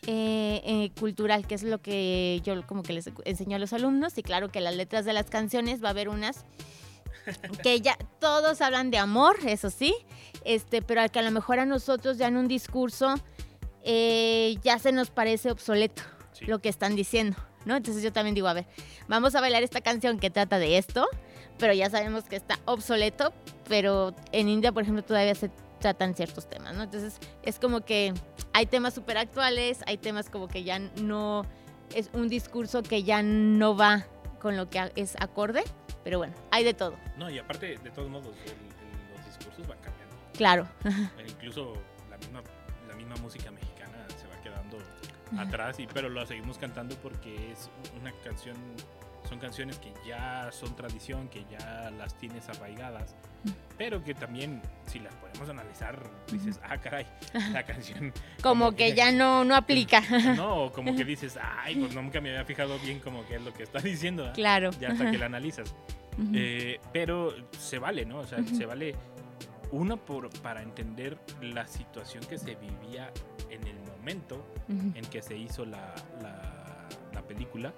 [0.07, 4.17] eh, eh, cultural, que es lo que yo como que les enseño a los alumnos.
[4.17, 6.45] Y claro que las letras de las canciones va a haber unas
[7.63, 9.93] que ya todos hablan de amor, eso sí,
[10.45, 13.15] este, pero que a lo mejor a nosotros ya en un discurso
[13.83, 16.01] eh, ya se nos parece obsoleto
[16.31, 16.45] Sí.
[16.45, 17.75] lo que están diciendo, ¿no?
[17.75, 18.65] Entonces yo también digo, a ver,
[19.07, 21.05] vamos a bailar esta canción que trata de esto,
[21.57, 23.33] pero ya sabemos que está obsoleto,
[23.67, 25.49] pero en India, por ejemplo, todavía se
[25.79, 26.83] tratan ciertos temas, ¿no?
[26.83, 28.13] Entonces es como que
[28.53, 31.45] hay temas súper actuales, hay temas como que ya no,
[31.95, 34.05] es un discurso que ya no va
[34.39, 35.63] con lo que es acorde,
[36.03, 36.95] Pero bueno, hay de todo.
[37.17, 40.15] No, y aparte, de todos modos, el- el- los discursos van cambiando.
[40.33, 40.67] Claro.
[41.17, 41.73] E incluso
[42.09, 42.41] la misma,
[42.87, 44.77] la misma música mexicana se va quedando
[45.37, 47.69] atrás, y, pero lo seguimos cantando porque es
[47.99, 48.55] una canción,
[49.29, 53.15] son canciones que ya son tradición, que ya las tienes arraigadas,
[53.77, 56.01] pero que también, si las podemos analizar,
[56.31, 57.05] dices, ah, caray,
[57.53, 58.11] la canción...
[58.41, 60.01] Como que ya no, no aplica.
[60.35, 63.41] No, o como que dices, ay, pues nunca me había fijado bien como que es
[63.43, 64.33] lo que está diciendo, ¿ah?".
[64.33, 64.71] Claro.
[64.79, 65.73] ya hasta que la analizas.
[66.17, 66.31] Ujú.
[66.33, 68.19] Eh, pero se vale, ¿no?
[68.19, 68.55] O sea, Ujú.
[68.55, 68.95] se vale
[69.71, 73.11] uno por, para entender la situación que se vivía
[73.51, 74.91] en el momento Ujú.
[74.97, 77.71] en que se hizo la, la- la película.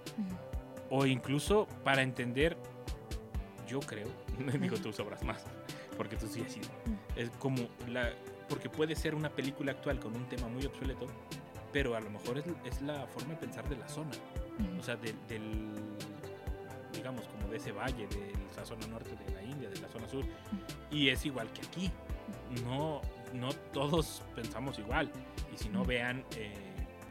[0.91, 2.55] O incluso para entender,
[3.67, 4.07] yo creo,
[4.61, 5.43] digo tú sabrás más,
[5.97, 6.67] porque tú sí has sido,
[7.15, 8.11] es como la,
[8.47, 11.07] porque puede ser una película actual con un tema muy obsoleto,
[11.73, 14.11] pero a lo mejor es, es la forma de pensar de la zona
[14.79, 15.71] o sea, del, del-
[16.93, 20.07] digamos, como de ese valle, de la zona norte de la India, de la zona
[20.09, 20.23] sur,
[20.91, 21.89] y es igual que aquí.
[22.65, 23.01] No,
[23.33, 25.09] no todos pensamos igual,
[25.53, 26.53] y si no vean eh,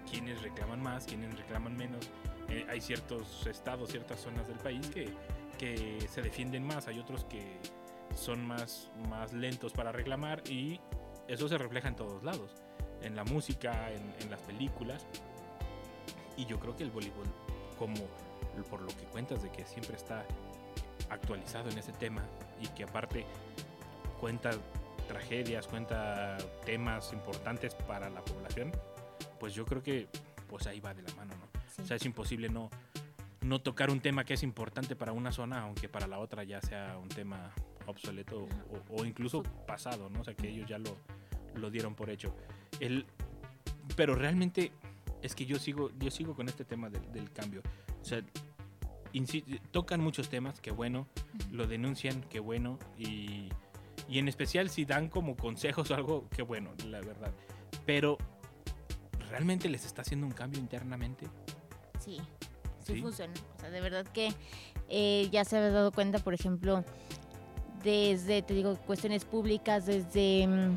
[0.08, 2.08] quienes reclaman más, quienes reclaman menos.
[2.50, 5.10] Eh, hay ciertos estados, ciertas zonas del país que,
[6.08, 7.58] se defienden más, hay otros que
[8.14, 8.88] son más,
[9.32, 10.80] lentos para reclamar y
[11.28, 12.50] eso se refleja en todos lados,
[13.02, 15.06] en la música, en, en las películas.
[16.36, 17.26] Y yo creo que el voleibol,
[17.78, 17.94] como
[18.70, 20.24] por lo que cuentas de que siempre está
[21.10, 22.24] actualizado en ese tema
[22.60, 23.26] y que aparte
[24.18, 24.50] cuenta
[25.08, 28.72] tragedias, cuenta temas importantes para la población,
[29.38, 30.08] pues yo creo que
[30.48, 31.39] pues ahí va de la mano, ¿no?
[31.80, 31.84] Sí.
[31.84, 32.70] O sea, es imposible no,
[33.42, 36.60] no tocar un tema que es importante para una zona, aunque para la otra ya
[36.60, 37.52] sea un tema
[37.86, 38.46] obsoleto
[38.88, 40.20] o, o incluso pasado, ¿no?
[40.20, 40.96] O sea, que ellos ya lo,
[41.54, 42.34] lo dieron por hecho.
[42.78, 43.06] El,
[43.96, 44.72] pero realmente
[45.22, 47.62] es que yo sigo, yo sigo con este tema del, del cambio.
[48.00, 48.22] O sea,
[49.70, 51.06] tocan muchos temas, que bueno,
[51.50, 53.48] lo denuncian, que bueno, y,
[54.08, 57.32] y en especial si dan como consejos o algo, que bueno, la verdad.
[57.86, 58.18] Pero,
[59.28, 61.26] ¿realmente les está haciendo un cambio internamente?
[62.00, 62.20] Sí,
[62.84, 63.02] sí, ¿Sí?
[63.02, 63.32] funciona.
[63.56, 64.32] O sea, de verdad que
[64.88, 66.84] eh, ya se había dado cuenta, por ejemplo,
[67.84, 70.46] desde, te digo, cuestiones públicas, desde...
[70.46, 70.76] mm,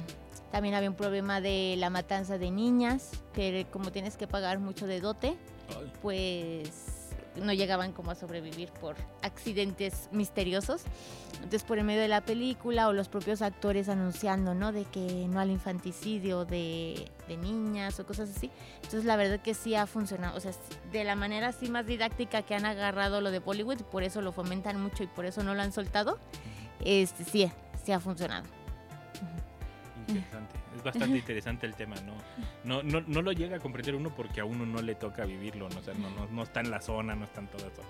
[0.52, 4.86] también había un problema de la matanza de niñas, que como tienes que pagar mucho
[4.86, 5.36] de dote,
[6.04, 6.93] pues
[7.38, 10.84] no llegaban como a sobrevivir por accidentes misteriosos.
[11.36, 14.72] Entonces por el medio de la película o los propios actores anunciando, ¿no?
[14.72, 18.50] De que no al infanticidio de, de niñas o cosas así.
[18.78, 20.38] Entonces la verdad que sí ha funcionado.
[20.38, 20.52] O sea,
[20.92, 24.32] de la manera así más didáctica que han agarrado lo de Bollywood, por eso lo
[24.32, 26.20] fomentan mucho y por eso no lo han soltado,
[26.84, 27.52] este, sí,
[27.84, 28.46] sí ha funcionado.
[30.08, 30.63] Interesante.
[30.76, 32.14] Es bastante interesante el tema, ¿no?
[32.64, 35.70] No, no, no lo llega a comprender uno porque a uno no le toca vivirlo,
[35.70, 35.80] ¿no?
[35.80, 37.82] O sea, no, no, no está en la zona, no está en todo eso.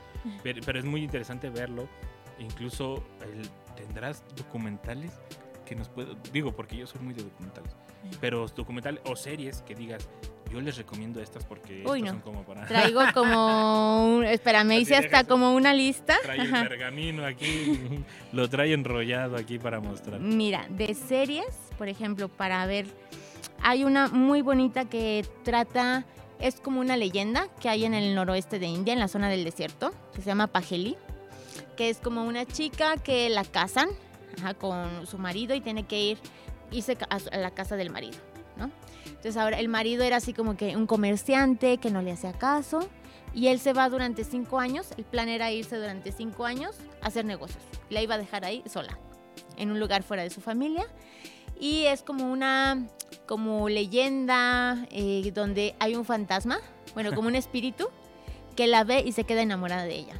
[0.44, 1.88] Pero, pero es muy interesante verlo.
[2.40, 5.12] Incluso el- tendrás documentales
[5.66, 6.16] que nos puedo...
[6.32, 7.76] Digo, porque yo soy muy de documentales.
[8.20, 10.10] Pero documentales o series que digas,
[10.52, 12.10] yo les recomiendo estas porque Uy, no.
[12.10, 12.66] son como para...
[12.68, 16.18] Traigo como, un, espérame, Así hice hasta como una lista.
[16.22, 18.04] Trae el pergamino aquí,
[18.34, 20.20] lo trae enrollado aquí para mostrar.
[20.20, 21.46] Mira, de series,
[21.78, 22.88] por ejemplo, para ver,
[23.61, 26.05] hay una muy bonita que trata,
[26.39, 29.43] es como una leyenda que hay en el noroeste de India, en la zona del
[29.43, 30.97] desierto, que se llama Pajeli,
[31.78, 33.89] que es como una chica que la casan
[34.38, 36.17] ajá, con su marido y tiene que ir
[36.71, 38.17] irse a la casa del marido,
[38.57, 38.71] ¿no?
[39.05, 42.89] Entonces ahora el marido era así como que un comerciante que no le hacía caso
[43.34, 47.07] y él se va durante cinco años, el plan era irse durante cinco años a
[47.07, 48.97] hacer negocios, la iba a dejar ahí sola
[49.57, 50.86] en un lugar fuera de su familia.
[51.60, 52.88] Y es como una
[53.26, 56.60] como leyenda eh, donde hay un fantasma,
[56.93, 57.88] bueno, como un espíritu,
[58.56, 60.16] que la ve y se queda enamorada de ella.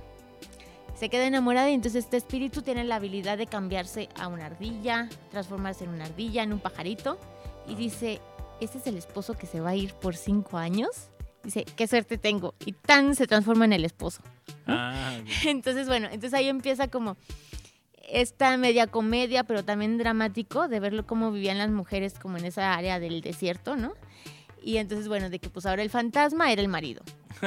[0.96, 5.10] Se queda enamorada y entonces este espíritu tiene la habilidad de cambiarse a una ardilla,
[5.32, 7.20] transformarse en una ardilla, en un pajarito.
[7.68, 8.22] Y dice,
[8.62, 11.10] ¿este es el esposo que se va a ir por cinco años?
[11.44, 12.54] Dice, qué suerte tengo.
[12.66, 14.22] Y tan se transforma en el esposo.
[14.66, 17.18] Ah, Entonces, bueno, entonces ahí empieza como
[18.14, 22.74] esta media comedia, pero también dramático, de verlo cómo vivían las mujeres como en esa
[22.74, 23.94] área del desierto, ¿no?
[24.62, 27.04] Y entonces, bueno, de que pues ahora el fantasma era el marido.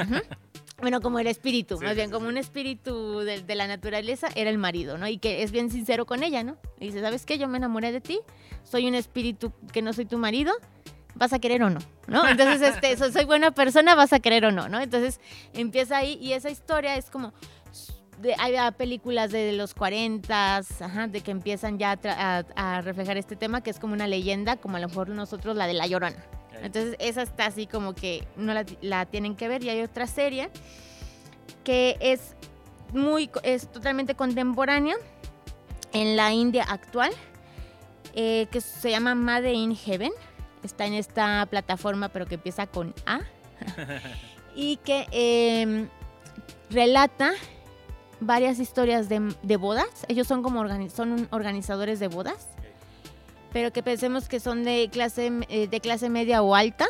[0.79, 2.31] Bueno, como el espíritu, Sí, más bien sí, como sí.
[2.33, 5.07] un espíritu de, de la naturaleza era el marido, ¿no?
[5.07, 6.55] Y que es bien sincero con ella, ¿no?
[6.79, 7.39] Y dice, ¿sabes qué?
[7.39, 8.19] Yo me enamoré de ti,
[8.63, 10.53] soy un espíritu que no soy tu marido,
[11.15, 12.27] vas a querer o no, ¿no?
[12.27, 14.79] Entonces, este, so- soy buena persona, vas a querer o no, ¿no?
[14.79, 15.19] Entonces
[15.53, 17.33] empieza ahí y esa historia es como
[18.21, 22.15] de, hay ah, películas de los 40, ajá, de que empiezan ya a, tra-
[22.55, 25.55] a- a reflejar este tema, que es como una leyenda, como a lo mejor nosotros
[25.55, 26.23] la de La Llorona.
[26.61, 29.63] Entonces esa está así como que no la, la tienen que ver.
[29.63, 30.49] Y hay otra serie
[31.63, 32.35] que es
[32.93, 34.95] muy, es totalmente contemporánea
[35.93, 37.11] en la India actual,
[38.15, 40.11] eh, que se llama Made in Heaven.
[40.63, 43.19] Está en esta plataforma, pero que empieza con A.
[44.55, 45.87] y que eh,
[46.71, 47.33] relata
[48.19, 49.87] varias historias de, de bodas.
[50.07, 52.47] Ellos son como organi- son organizadores de bodas,
[53.53, 56.87] pero que pensemos que son de clase, eh, de clase media o alta,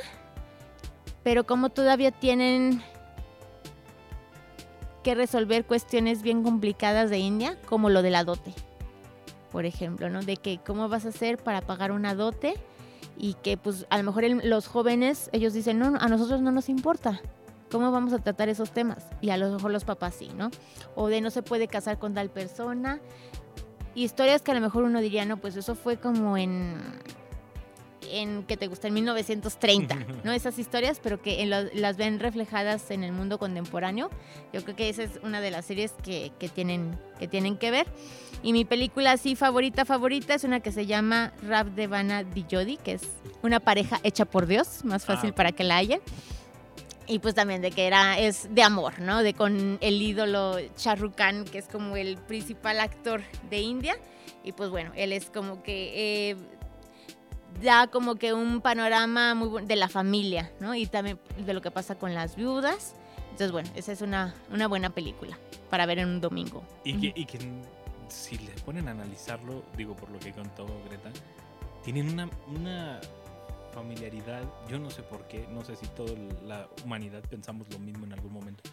[1.23, 2.81] pero como todavía tienen
[5.03, 8.53] que resolver cuestiones bien complicadas de India, como lo de la dote,
[9.51, 10.21] por ejemplo, ¿no?
[10.21, 12.55] De que cómo vas a hacer para pagar una dote
[13.17, 16.51] y que pues a lo mejor el- los jóvenes, ellos dicen, no, a nosotros no
[16.51, 17.21] nos importa.
[17.71, 19.05] ¿Cómo vamos a tratar esos temas?
[19.21, 20.49] Y a lo mejor los papás sí, ¿no?
[20.95, 22.99] O de no se puede casar con tal persona.
[23.95, 26.75] Historias que a lo mejor uno diría, no, pues eso fue como en,
[28.11, 30.31] en que te gusta, en 1930, ¿no?
[30.31, 34.09] Esas historias, pero que en lo- las ven reflejadas en el mundo contemporáneo.
[34.53, 37.71] Yo creo que esa es una de las series que, que tienen, que tienen que
[37.71, 37.87] ver.
[38.43, 42.77] Y mi película así favorita, favorita, es una que se llama Rap de Vana Dijodi,
[42.77, 43.01] que es
[43.41, 45.35] una pareja hecha por Dios, más fácil Ah.
[45.35, 45.99] para que la hayan.
[47.07, 49.23] Y pues también de que era, es de amor, ¿no?
[49.23, 50.57] De con el ídolo
[51.15, 53.97] Khan, que es como el principal actor de India.
[54.43, 56.37] Y pues bueno, él es como que eh,
[57.61, 60.75] da como que un panorama muy de la familia, ¿no?
[60.75, 62.95] Y también de lo que pasa con las viudas.
[63.31, 65.37] Entonces, bueno, esa es una, una buena película
[65.69, 66.63] para ver en un domingo.
[66.83, 67.39] Y que, y que
[68.09, 71.11] si le ponen a analizarlo, digo por lo que contó Greta,
[71.83, 72.99] tienen una, una
[73.77, 76.13] familiaridad, yo no sé por qué, no sé si toda
[76.45, 78.63] la humanidad pensamos lo mismo en algún momento.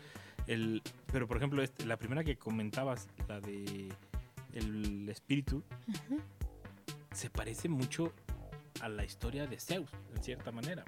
[0.47, 0.83] El,
[1.13, 3.93] pero por ejemplo, este- la primera que comentabas, la de
[4.55, 5.63] el espíritu,
[7.13, 8.13] se parece mucho
[8.81, 10.85] a la historia de Zeus, en cierta manera.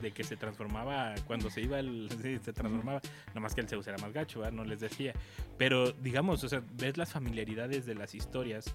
[0.00, 2.08] De que se transformaba cuando se iba el.
[2.42, 3.00] se transformaba.
[3.28, 4.52] Nada más que el Zeus era más gacho, ¿verdad?
[4.54, 5.12] no les decía.
[5.58, 8.74] Pero digamos, o sea, ves las familiaridades de las historias.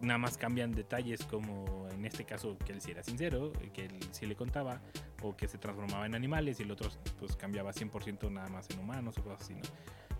[0.00, 3.98] Nada más cambian detalles como en este caso que él sí era sincero, que él
[4.10, 4.80] sí le contaba,
[5.22, 8.78] o que se transformaba en animales y el otro pues cambiaba 100% nada más en
[8.78, 9.62] humanos o cosas así, ¿no?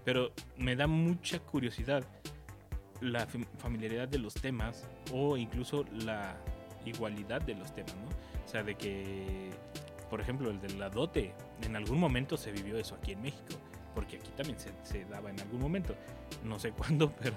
[0.05, 2.05] Pero me da mucha curiosidad
[3.03, 6.37] la fam- familiaridad de los temas o incluso la
[6.87, 8.09] igualdad de los temas, ¿no?
[8.45, 9.51] O sea, de que,
[10.09, 13.57] por ejemplo, el de la dote, en algún momento se vivió eso aquí en México,
[13.95, 15.95] porque aquí también se, se daba en algún momento,
[16.45, 17.35] no sé cuándo, pero,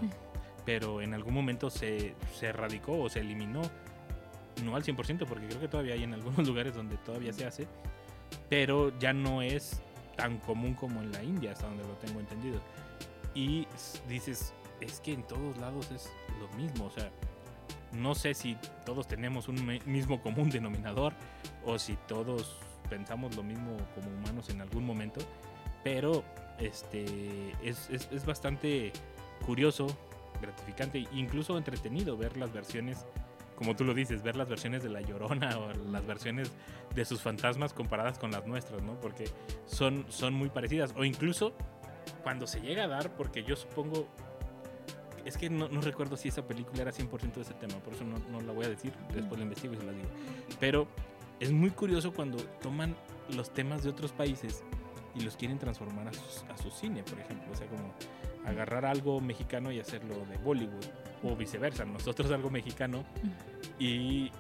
[0.65, 3.61] pero en algún momento se, se erradicó o se eliminó,
[4.63, 7.67] no al 100%, porque creo que todavía hay en algunos lugares donde todavía se hace,
[8.49, 9.81] pero ya no es
[10.15, 12.59] tan común como en la India, hasta donde lo tengo entendido.
[13.33, 13.67] Y
[14.07, 17.09] dices, es que en todos lados es lo mismo, o sea,
[17.93, 18.55] no sé si
[18.85, 21.13] todos tenemos un mismo común denominador
[21.65, 22.57] o si todos
[22.89, 25.21] pensamos lo mismo como humanos en algún momento,
[25.83, 26.23] pero
[26.59, 27.05] este
[27.63, 28.91] es, es- es bastante
[29.45, 29.87] curioso,
[30.41, 33.05] gratificante e incluso entretenido ver las versiones,
[33.55, 36.51] como tú lo dices, ver las versiones de La Llorona o las versiones
[36.95, 38.99] de sus fantasmas comparadas con las nuestras, ¿no?
[38.99, 39.25] Porque
[39.65, 40.93] son, son muy parecidas.
[40.97, 41.53] O incluso
[42.23, 44.07] cuando se llega a dar, porque yo supongo
[45.25, 48.03] es que no, no recuerdo si esa película era 100% de ese tema, por eso
[48.05, 50.07] no, no la voy a decir, después la investigo y se la digo.
[50.59, 50.87] Pero
[51.39, 52.95] es muy curioso cuando toman
[53.35, 54.63] los temas de otros países
[55.15, 57.51] y los quieren transformar a, sus- a su cine, por ejemplo.
[57.51, 57.93] O sea, como
[58.45, 60.85] agarrar algo mexicano y hacerlo de Bollywood,
[61.23, 63.03] o viceversa, nosotros algo mexicano
[63.77, 64.31] y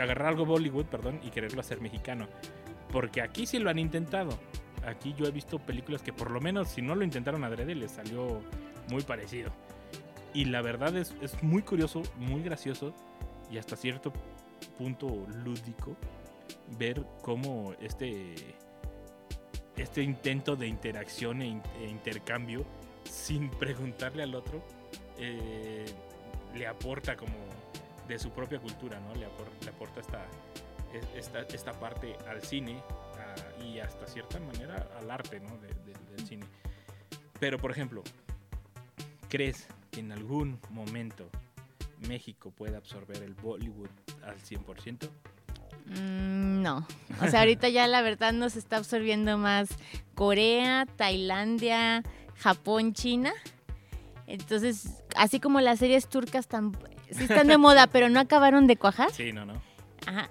[0.00, 2.26] agarrar algo Bollywood, perdón, y quererlo hacer mexicano.
[2.90, 4.38] Porque aquí sí lo han intentado.
[4.86, 7.92] Aquí yo he visto películas que por lo menos si no lo intentaron adrede les
[7.92, 8.40] salió
[8.90, 9.50] muy parecido.
[10.32, 12.94] Y la verdad es, es muy curioso, muy gracioso
[13.50, 14.12] y hasta cierto
[14.78, 15.96] punto lúdico
[16.78, 18.34] ver cómo este,
[19.76, 22.64] este intento de interacción e, e intercambio
[23.04, 24.62] sin preguntarle al otro
[25.18, 25.84] eh,
[26.54, 27.34] le aporta como
[28.08, 29.14] de su propia cultura, ¿no?
[29.14, 30.24] Le, apor- le aporta esta,
[30.92, 32.82] es- esta, esta parte al cine
[33.18, 35.56] a- y hasta cierta manera al arte, ¿no?
[35.58, 36.44] de- de- del cine.
[37.40, 38.02] Pero, por ejemplo,
[39.28, 41.28] ¿crees que en algún momento
[42.08, 43.88] México pueda absorber el Bollywood
[44.24, 45.08] al 100%?
[45.86, 46.86] Mm, no.
[47.22, 49.68] O sea, ahorita ya la verdad nos está absorbiendo más
[50.14, 52.02] Corea, Tailandia,
[52.36, 53.32] Japón, China.
[54.26, 56.72] Entonces, así como las series turcas tan,
[57.10, 59.12] sí están de moda, pero no acabaron de cuajar.
[59.12, 59.54] Sí, no, no.
[60.06, 60.30] Ajá,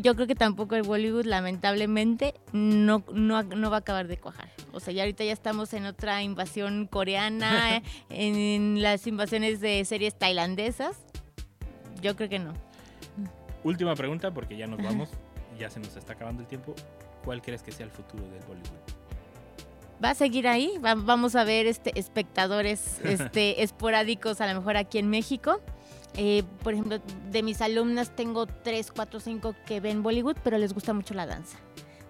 [0.00, 4.48] yo creo que tampoco el Bollywood, lamentablemente, no, no, no va a acabar de cuajar.
[4.72, 10.16] O sea, ya ahorita ya estamos en otra invasión coreana, en las invasiones de series
[10.16, 10.96] tailandesas.
[12.00, 12.54] Yo creo que no.
[13.64, 15.10] Última pregunta, porque ya nos vamos,
[15.58, 16.74] ya se nos está acabando el tiempo.
[17.24, 18.97] ¿Cuál crees que sea el futuro del Bollywood?
[20.02, 20.72] Va a seguir ahí.
[20.84, 25.60] Va- vamos a ver este, espectadores este, esporádicos, a lo mejor aquí en México.
[26.16, 26.98] Eh, por ejemplo,
[27.30, 31.26] de mis alumnas tengo 3, 4, 5 que ven Bollywood, pero les gusta mucho la
[31.26, 31.58] danza.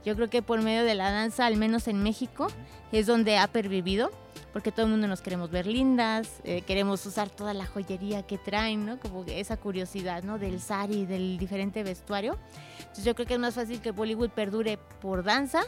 [0.04, 2.46] Yo creo que por medio de la danza, al menos en México,
[2.92, 4.10] es donde ha pervivido,
[4.52, 8.38] porque todo el mundo nos queremos ver lindas, eh, queremos usar toda la joyería que
[8.38, 8.98] traen, ¿no?
[9.00, 10.38] Como esa curiosidad, ¿no?
[10.38, 12.38] Del sari, del diferente vestuario.
[12.78, 15.60] Entonces yo creo que es más fácil que Bollywood perdure por danza,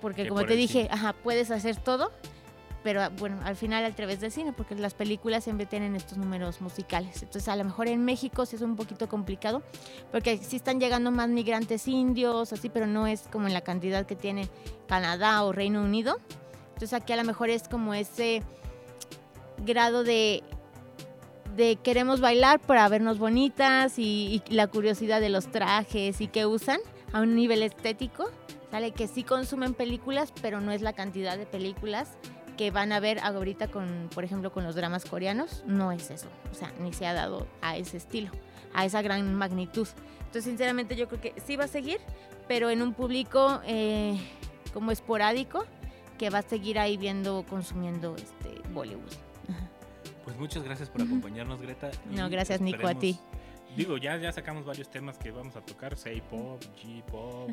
[0.00, 0.88] porque Que como por te dije, cine.
[0.90, 2.12] ajá, puedes hacer todo,
[2.82, 6.60] pero bueno, al final a través del cine, porque las películas siempre tienen estos números
[6.60, 7.22] musicales.
[7.22, 9.62] Entonces a lo mejor en México sí es un poquito complicado,
[10.12, 14.06] porque sí están llegando más migrantes indios, así, pero no es como en la cantidad
[14.06, 14.48] que tiene
[14.86, 16.18] Canadá o Reino Unido.
[16.74, 18.42] Entonces aquí a lo mejor es como ese
[19.64, 20.42] grado de
[21.56, 26.44] de queremos bailar para vernos bonitas y, y la curiosidad de los trajes y que
[26.44, 26.78] usan
[27.14, 28.28] a un nivel estético,
[28.70, 32.18] sale que sí consumen películas, pero no es la cantidad de películas
[32.56, 36.28] que van a ver ahorita con, por ejemplo, con los dramas coreanos, no es eso,
[36.50, 38.30] o sea, ni se ha dado a ese estilo,
[38.72, 39.86] a esa gran magnitud.
[40.18, 41.98] Entonces, sinceramente, yo creo que sí va a seguir,
[42.48, 44.18] pero en un público eh,
[44.72, 45.66] como esporádico
[46.18, 49.12] que va a seguir ahí viendo, consumiendo este Bollywood.
[50.24, 51.90] Pues muchas gracias por acompañarnos, Greta.
[52.10, 53.18] No, gracias, Nico, a ti.
[53.76, 57.50] Digo, ya, ya sacamos varios temas que vamos a tocar, say pop, G-pop,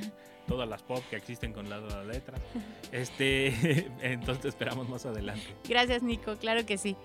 [0.47, 2.37] todas las pop que existen con la, la letra.
[2.93, 5.55] Este, entonces te esperamos más adelante.
[5.67, 6.95] Gracias, Nico, claro que sí.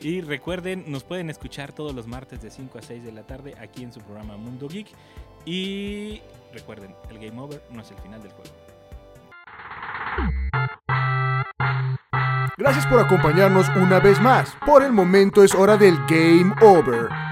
[0.00, 3.54] Y recuerden, nos pueden escuchar todos los martes de 5 a 6 de la tarde
[3.60, 4.86] aquí en su programa Mundo Geek.
[5.44, 8.52] Y recuerden, el game over no es el final del juego.
[12.56, 14.56] Gracias por acompañarnos una vez más.
[14.64, 17.31] Por el momento es hora del Game Over.